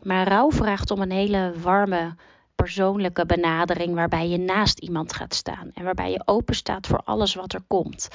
Maar 0.03 0.29
rouw 0.29 0.51
vraagt 0.51 0.91
om 0.91 1.01
een 1.01 1.11
hele 1.11 1.53
warme, 1.61 2.15
persoonlijke 2.55 3.27
benadering 3.27 3.95
waarbij 3.95 4.29
je 4.29 4.39
naast 4.39 4.79
iemand 4.79 5.13
gaat 5.13 5.35
staan 5.35 5.71
en 5.75 5.85
waarbij 5.85 6.11
je 6.11 6.23
open 6.25 6.55
staat 6.55 6.87
voor 6.87 7.01
alles 7.05 7.35
wat 7.35 7.53
er 7.53 7.63
komt. 7.67 8.09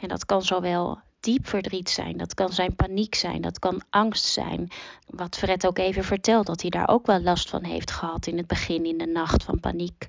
En 0.00 0.08
dat 0.08 0.24
kan 0.26 0.42
zowel 0.42 0.98
diep 1.20 1.48
verdriet 1.48 1.90
zijn, 1.90 2.16
dat 2.16 2.34
kan 2.34 2.52
zijn 2.52 2.76
paniek 2.76 3.14
zijn, 3.14 3.40
dat 3.40 3.58
kan 3.58 3.82
angst 3.90 4.24
zijn. 4.24 4.68
Wat 5.06 5.36
Fred 5.36 5.66
ook 5.66 5.78
even 5.78 6.04
vertelt, 6.04 6.46
dat 6.46 6.60
hij 6.60 6.70
daar 6.70 6.88
ook 6.88 7.06
wel 7.06 7.20
last 7.20 7.50
van 7.50 7.64
heeft 7.64 7.90
gehad 7.90 8.26
in 8.26 8.36
het 8.36 8.46
begin, 8.46 8.84
in 8.84 8.98
de 8.98 9.06
nacht 9.06 9.44
van 9.44 9.60
paniek. 9.60 10.08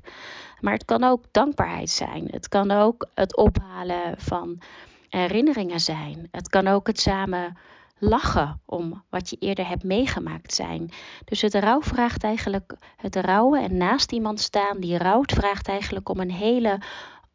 Maar 0.59 0.73
het 0.73 0.85
kan 0.85 1.03
ook 1.03 1.23
dankbaarheid 1.31 1.89
zijn. 1.89 2.27
Het 2.31 2.47
kan 2.47 2.71
ook 2.71 3.07
het 3.13 3.37
ophalen 3.37 4.15
van 4.17 4.59
herinneringen 5.09 5.79
zijn. 5.79 6.27
Het 6.31 6.49
kan 6.49 6.67
ook 6.67 6.87
het 6.87 6.99
samen 6.99 7.57
lachen 7.99 8.61
om 8.65 9.03
wat 9.09 9.29
je 9.29 9.35
eerder 9.39 9.67
hebt 9.67 9.83
meegemaakt 9.83 10.53
zijn. 10.53 10.91
Dus 11.25 11.41
het 11.41 11.53
rouw 11.53 11.81
vraagt 11.81 12.23
eigenlijk 12.23 12.75
het 12.97 13.15
rouwen 13.15 13.63
en 13.63 13.77
naast 13.77 14.11
iemand 14.11 14.39
staan 14.39 14.79
die 14.79 14.97
rouwt 14.97 15.31
vraagt 15.31 15.67
eigenlijk 15.67 16.09
om 16.09 16.19
een 16.19 16.31
hele 16.31 16.81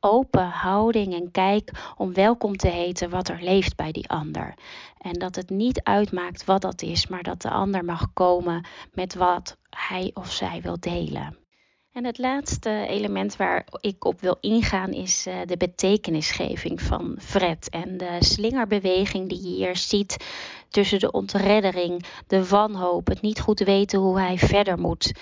open 0.01 0.49
houding 0.49 1.15
en 1.15 1.31
kijk 1.31 1.71
om 1.97 2.15
welkom 2.15 2.57
te 2.57 2.69
heten 2.69 3.11
wat 3.11 3.29
er 3.29 3.43
leeft 3.43 3.77
bij 3.77 3.93
die 3.93 4.09
ander. 4.09 4.55
En 4.99 5.13
dat 5.13 5.37
het 5.37 5.51
niet 5.51 5.83
uitmaakt 5.83 6.45
wat 6.45 6.63
dat 6.63 6.83
is, 6.83 7.07
maar 7.07 7.23
dat 7.23 7.43
de 7.43 7.51
ander 7.51 7.85
mag 7.85 8.13
komen 8.13 8.67
met 8.93 9.15
wat 9.15 9.57
hij 9.71 10.11
of 10.15 10.33
zij 10.33 10.61
wil 10.63 10.81
delen. 10.81 11.44
En 11.95 12.05
het 12.05 12.19
laatste 12.19 12.87
element 12.89 13.37
waar 13.37 13.67
ik 13.81 14.05
op 14.05 14.21
wil 14.21 14.37
ingaan 14.41 14.93
is 14.93 15.27
uh, 15.27 15.41
de 15.47 15.57
betekenisgeving 15.57 16.83
van 16.83 17.17
Fred 17.21 17.71
en 17.71 17.97
de 17.97 18.17
slingerbeweging 18.19 19.29
die 19.29 19.43
je 19.43 19.49
hier 19.49 19.77
ziet 19.77 20.17
tussen 20.69 20.99
de 20.99 21.11
ontreddering, 21.11 22.05
de 22.27 22.49
wanhoop, 22.49 23.07
het 23.07 23.21
niet 23.21 23.41
goed 23.41 23.61
weten 23.61 23.99
hoe 23.99 24.21
hij 24.21 24.39
verder 24.39 24.79
moet. 24.79 25.13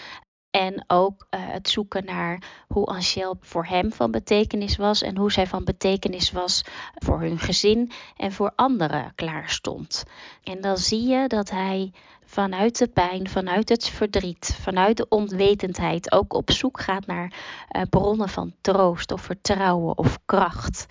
En 0.51 0.85
ook 0.87 1.27
uh, 1.31 1.41
het 1.41 1.69
zoeken 1.69 2.05
naar 2.05 2.65
hoe 2.69 2.87
Angel 2.87 3.37
voor 3.41 3.67
hem 3.67 3.93
van 3.93 4.11
betekenis 4.11 4.77
was 4.77 5.03
en 5.03 5.17
hoe 5.17 5.33
zij 5.33 5.47
van 5.47 5.65
betekenis 5.65 6.31
was 6.31 6.65
voor 6.95 7.21
hun 7.21 7.39
gezin 7.39 7.91
en 8.17 8.33
voor 8.33 8.53
anderen 8.57 9.13
klaar 9.15 9.51
stond. 9.51 10.05
En 10.45 10.61
dan 10.61 10.77
zie 10.77 11.09
je 11.09 11.27
dat 11.29 11.51
hij 11.51 11.93
vanuit 12.33 12.79
de 12.79 12.89
pijn, 12.89 13.29
vanuit 13.29 13.69
het 13.69 13.89
verdriet, 13.89 14.59
vanuit 14.61 14.97
de 14.97 15.07
onwetendheid 15.09 16.13
ook 16.13 16.35
op 16.35 16.51
zoek 16.51 16.81
gaat 16.81 17.07
naar 17.07 17.33
uh, 17.77 17.83
bronnen 17.91 18.29
van 18.29 18.55
troost 18.61 19.13
of 19.13 19.21
vertrouwen 19.21 19.99
of 19.99 20.19
kracht. 20.27 20.87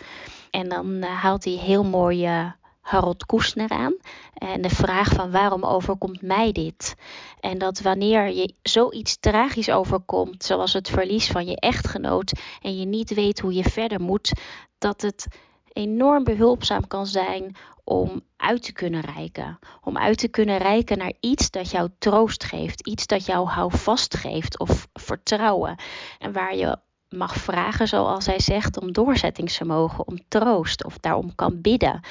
En 0.50 0.70
dan 0.70 0.88
uh, 0.88 1.22
haalt 1.22 1.44
hij 1.44 1.54
heel 1.54 1.84
mooi 1.84 2.28
uh, 2.28 2.52
Harold 2.82 3.26
Koesner 3.26 3.70
aan. 3.70 3.96
En 4.34 4.62
de 4.62 4.70
vraag 4.70 5.10
van 5.10 5.32
waarom 5.32 5.64
overkomt 5.64 6.22
mij 6.22 6.52
dit? 6.52 6.96
En 7.40 7.58
dat 7.58 7.80
wanneer 7.80 8.30
je 8.30 8.54
zoiets 8.62 9.18
tragisch 9.20 9.70
overkomt, 9.70 10.44
zoals 10.44 10.74
het 10.74 10.90
verlies 10.90 11.28
van 11.28 11.46
je 11.46 11.56
echtgenoot, 11.56 12.40
en 12.62 12.78
je 12.78 12.86
niet 12.86 13.14
weet 13.14 13.40
hoe 13.40 13.54
je 13.54 13.64
verder 13.64 14.02
moet, 14.02 14.32
dat 14.78 15.02
het 15.02 15.28
enorm 15.74 16.24
behulpzaam 16.24 16.88
kan 16.88 17.08
zijn 17.08 17.56
om 17.84 18.22
uit 18.38 18.64
te 18.64 18.74
kunnen 18.74 19.02
reiken. 19.02 19.60
Om 19.82 19.98
uit 19.98 20.18
te 20.18 20.28
kunnen 20.28 20.58
reiken 20.58 20.98
naar 20.98 21.14
iets 21.20 21.50
dat 21.50 21.72
jou 21.72 21.90
troost 21.98 22.44
geeft, 22.44 22.88
iets 22.88 23.08
dat 23.08 23.26
jou 23.26 23.48
houvast 23.48 24.16
geeft 24.16 24.60
of 24.60 24.88
vertrouwen. 24.94 25.76
En 26.20 26.32
waar 26.32 26.56
je 26.56 26.78
mag 27.10 27.36
vragen, 27.36 27.88
zoals 27.88 28.26
hij 28.26 28.40
zegt, 28.40 28.80
om 28.82 28.92
doorzettingsvermogen, 28.92 30.08
om 30.08 30.28
troost 30.28 30.84
of 30.84 30.98
daarom 30.98 31.36
kan 31.36 31.62
bidden. 31.62 32.02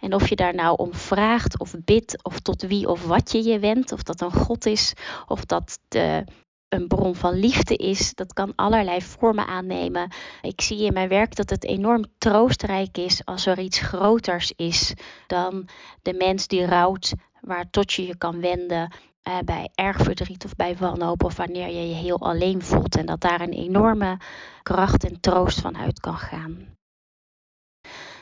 En 0.00 0.14
of 0.14 0.28
je 0.28 0.36
daar 0.36 0.54
nou 0.54 0.76
om 0.76 0.94
vraagt 0.94 1.58
of 1.58 1.74
bidt 1.84 2.24
of 2.24 2.38
tot 2.40 2.62
wie 2.62 2.88
of 2.88 3.06
wat 3.06 3.32
je 3.32 3.42
je 3.42 3.58
wendt, 3.58 3.92
of 3.92 4.02
dat 4.02 4.20
een 4.20 4.32
God 4.32 4.66
is 4.66 4.92
of 5.26 5.44
dat 5.44 5.80
de 5.88 6.24
een 6.68 6.86
bron 6.86 7.14
van 7.14 7.34
liefde 7.34 7.76
is. 7.76 8.14
Dat 8.14 8.32
kan 8.32 8.52
allerlei 8.54 9.02
vormen 9.02 9.46
aannemen. 9.46 10.12
Ik 10.42 10.60
zie 10.60 10.84
in 10.84 10.92
mijn 10.92 11.08
werk 11.08 11.34
dat 11.34 11.50
het 11.50 11.64
enorm 11.64 12.04
troostrijk 12.18 12.98
is 12.98 13.24
als 13.24 13.46
er 13.46 13.58
iets 13.58 13.78
groters 13.78 14.52
is 14.56 14.94
dan 15.26 15.68
de 16.02 16.12
mens 16.12 16.46
die 16.46 16.66
rouwt, 16.66 17.12
waar 17.40 17.70
tot 17.70 17.92
je 17.92 18.06
je 18.06 18.16
kan 18.16 18.40
wenden. 18.40 18.92
uh, 19.28 19.38
bij 19.44 19.68
erg 19.74 19.96
verdriet 19.96 20.44
of 20.44 20.56
bij 20.56 20.76
wanhoop 20.76 21.24
of 21.24 21.36
wanneer 21.36 21.68
je 21.68 21.88
je 21.88 21.94
heel 21.94 22.20
alleen 22.20 22.62
voelt. 22.62 22.96
En 22.96 23.06
dat 23.06 23.20
daar 23.20 23.40
een 23.40 23.52
enorme 23.52 24.18
kracht 24.62 25.04
en 25.04 25.20
troost 25.20 25.60
van 25.60 25.76
uit 25.76 26.00
kan 26.00 26.18
gaan. 26.18 26.76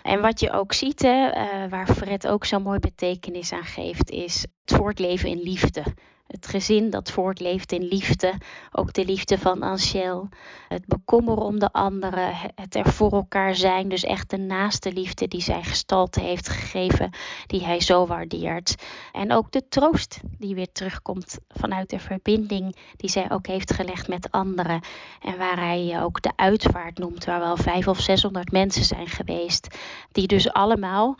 En 0.02 0.20
wat 0.20 0.40
je 0.40 0.50
ook 0.50 0.72
ziet, 0.72 1.02
hè, 1.02 1.36
uh, 1.36 1.70
waar 1.70 1.86
Fred 1.86 2.26
ook 2.26 2.44
zo 2.44 2.58
mooi 2.58 2.78
betekenis 2.78 3.52
aan 3.52 3.64
geeft, 3.64 4.10
is 4.10 4.46
het 4.64 4.76
voortleven 4.76 5.28
in 5.28 5.40
liefde. 5.42 5.84
Het 6.26 6.46
gezin 6.46 6.90
dat 6.90 7.10
voortleeft 7.10 7.72
in 7.72 7.82
liefde, 7.82 8.34
ook 8.72 8.92
de 8.92 9.04
liefde 9.04 9.38
van 9.38 9.62
Angel. 9.62 10.28
Het 10.68 10.86
bekommeren 10.86 11.42
om 11.42 11.58
de 11.58 11.72
anderen, 11.72 12.34
het 12.54 12.74
er 12.74 12.92
voor 12.92 13.12
elkaar 13.12 13.54
zijn. 13.54 13.88
Dus 13.88 14.04
echt 14.04 14.30
de 14.30 14.36
naaste 14.36 14.92
liefde 14.92 15.28
die 15.28 15.40
zij 15.40 15.62
gestalte 15.62 16.20
heeft 16.20 16.48
gegeven, 16.48 17.10
die 17.46 17.64
hij 17.64 17.80
zo 17.80 18.06
waardeert. 18.06 18.74
En 19.12 19.32
ook 19.32 19.52
de 19.52 19.68
troost 19.68 20.20
die 20.38 20.54
weer 20.54 20.72
terugkomt 20.72 21.38
vanuit 21.48 21.90
de 21.90 21.98
verbinding 21.98 22.76
die 22.96 23.10
zij 23.10 23.30
ook 23.30 23.46
heeft 23.46 23.72
gelegd 23.72 24.08
met 24.08 24.30
anderen. 24.30 24.80
En 25.20 25.38
waar 25.38 25.58
hij 25.58 26.02
ook 26.02 26.22
de 26.22 26.32
uitvaart 26.36 26.98
noemt, 26.98 27.24
waar 27.24 27.40
wel 27.40 27.56
vijf 27.56 27.88
of 27.88 28.00
zeshonderd 28.00 28.52
mensen 28.52 28.84
zijn 28.84 29.06
geweest. 29.06 29.76
Die 30.12 30.26
dus 30.26 30.52
allemaal 30.52 31.16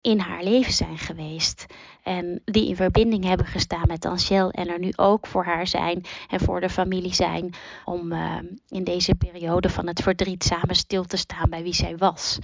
in 0.00 0.18
haar 0.18 0.42
leven 0.42 0.72
zijn 0.72 0.98
geweest. 0.98 1.66
En 2.02 2.42
die 2.44 2.68
in 2.68 2.76
verbinding 2.76 3.24
hebben 3.24 3.46
gestaan 3.46 3.86
met 3.86 4.04
Angel 4.04 4.50
en 4.50 4.68
er 4.68 4.78
nu 4.78 4.92
ook 4.96 5.26
voor 5.26 5.44
haar 5.44 5.66
zijn 5.66 6.04
en 6.28 6.40
voor 6.40 6.60
de 6.60 6.70
familie 6.70 7.14
zijn. 7.14 7.54
Om 7.84 8.12
uh, 8.12 8.36
in 8.68 8.84
deze 8.84 9.14
periode 9.14 9.68
van 9.68 9.86
het 9.86 10.02
verdriet 10.02 10.44
samen 10.44 10.74
stil 10.74 11.04
te 11.04 11.16
staan 11.16 11.50
bij 11.50 11.62
wie 11.62 11.74
zij 11.74 11.96
was. 11.96 12.38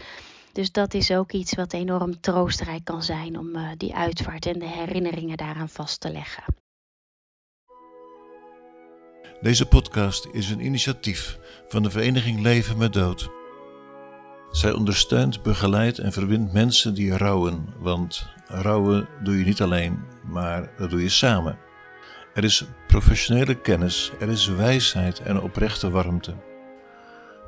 Dus 0.53 0.73
dat 0.73 0.95
is 0.95 1.11
ook 1.11 1.33
iets 1.33 1.55
wat 1.55 1.73
enorm 1.73 2.21
troostrijk 2.21 2.85
kan 2.85 3.03
zijn 3.03 3.38
om 3.38 3.57
uh, 3.57 3.69
die 3.77 3.95
uitvaart 3.95 4.47
en 4.47 4.59
de 4.59 4.69
herinneringen 4.69 5.37
daaraan 5.37 5.69
vast 5.69 6.01
te 6.01 6.12
leggen. 6.12 6.45
Deze 9.40 9.66
podcast 9.66 10.29
is 10.33 10.51
een 10.51 10.64
initiatief 10.64 11.38
van 11.69 11.83
de 11.83 11.90
Vereniging 11.90 12.40
Leven 12.40 12.77
met 12.77 12.92
Dood. 12.92 13.45
Zij 14.50 14.72
ondersteunt, 14.72 15.42
begeleidt 15.42 15.98
en 15.98 16.12
verbindt 16.12 16.52
mensen 16.52 16.94
die 16.94 17.16
rouwen, 17.16 17.66
want 17.78 18.28
rouwen 18.46 19.09
doe 19.22 19.38
je 19.38 19.44
niet 19.44 19.62
alleen, 19.62 20.04
maar 20.24 20.70
dat 20.76 20.90
doe 20.90 21.02
je 21.02 21.09
samen. 21.09 21.59
Er 22.35 22.44
is 22.44 22.64
professionele 22.87 23.54
kennis, 23.54 24.12
er 24.20 24.28
is 24.28 24.46
wijsheid 24.46 25.20
en 25.20 25.40
oprechte 25.40 25.90
warmte. 25.90 26.35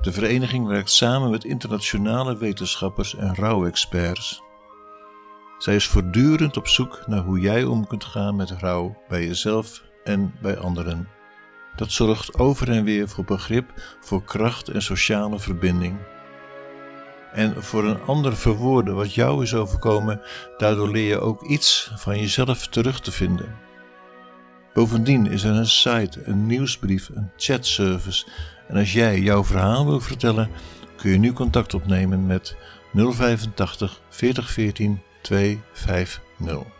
De 0.01 0.13
vereniging 0.13 0.67
werkt 0.67 0.91
samen 0.91 1.31
met 1.31 1.45
internationale 1.45 2.37
wetenschappers 2.37 3.15
en 3.15 3.35
rouwexperts. 3.35 4.43
Zij 5.59 5.75
is 5.75 5.87
voortdurend 5.87 6.57
op 6.57 6.69
zoek 6.69 7.03
naar 7.07 7.23
hoe 7.23 7.41
jij 7.41 7.65
om 7.65 7.87
kunt 7.87 8.05
gaan 8.05 8.37
met 8.37 8.51
rouw 8.51 9.03
bij 9.09 9.27
jezelf 9.27 9.83
en 10.05 10.35
bij 10.43 10.59
anderen. 10.59 11.09
Dat 11.77 11.93
zorgt 11.93 12.39
over 12.39 12.71
en 12.71 12.85
weer 12.85 13.09
voor 13.09 13.25
begrip, 13.25 13.73
voor 14.01 14.23
kracht 14.23 14.69
en 14.69 14.83
sociale 14.83 15.39
verbinding 15.39 15.99
en 17.33 17.63
voor 17.63 17.85
een 17.85 18.03
ander 18.03 18.37
verwoorden 18.37 18.95
wat 18.95 19.15
jou 19.15 19.43
is 19.43 19.55
overkomen, 19.55 20.21
daardoor 20.57 20.91
leer 20.91 21.09
je 21.09 21.21
ook 21.21 21.43
iets 21.43 21.93
van 21.97 22.19
jezelf 22.19 22.67
terug 22.67 23.01
te 23.01 23.13
vinden. 23.13 23.55
Bovendien 24.75 25.27
is 25.27 25.45
er 25.45 25.55
een 25.55 25.67
site, 25.67 26.23
een 26.25 26.47
nieuwsbrief, 26.47 27.09
een 27.15 27.31
chatservice 27.37 28.27
en 28.69 28.77
als 28.77 28.93
jij 28.93 29.21
jouw 29.21 29.45
verhaal 29.45 29.87
wil 29.87 30.01
vertellen, 30.01 30.51
kun 30.97 31.11
je 31.11 31.19
nu 31.19 31.33
contact 31.33 31.75
opnemen 31.75 32.27
met 32.27 32.57
085 32.93 34.01
4014 34.09 35.03
250. 35.23 36.78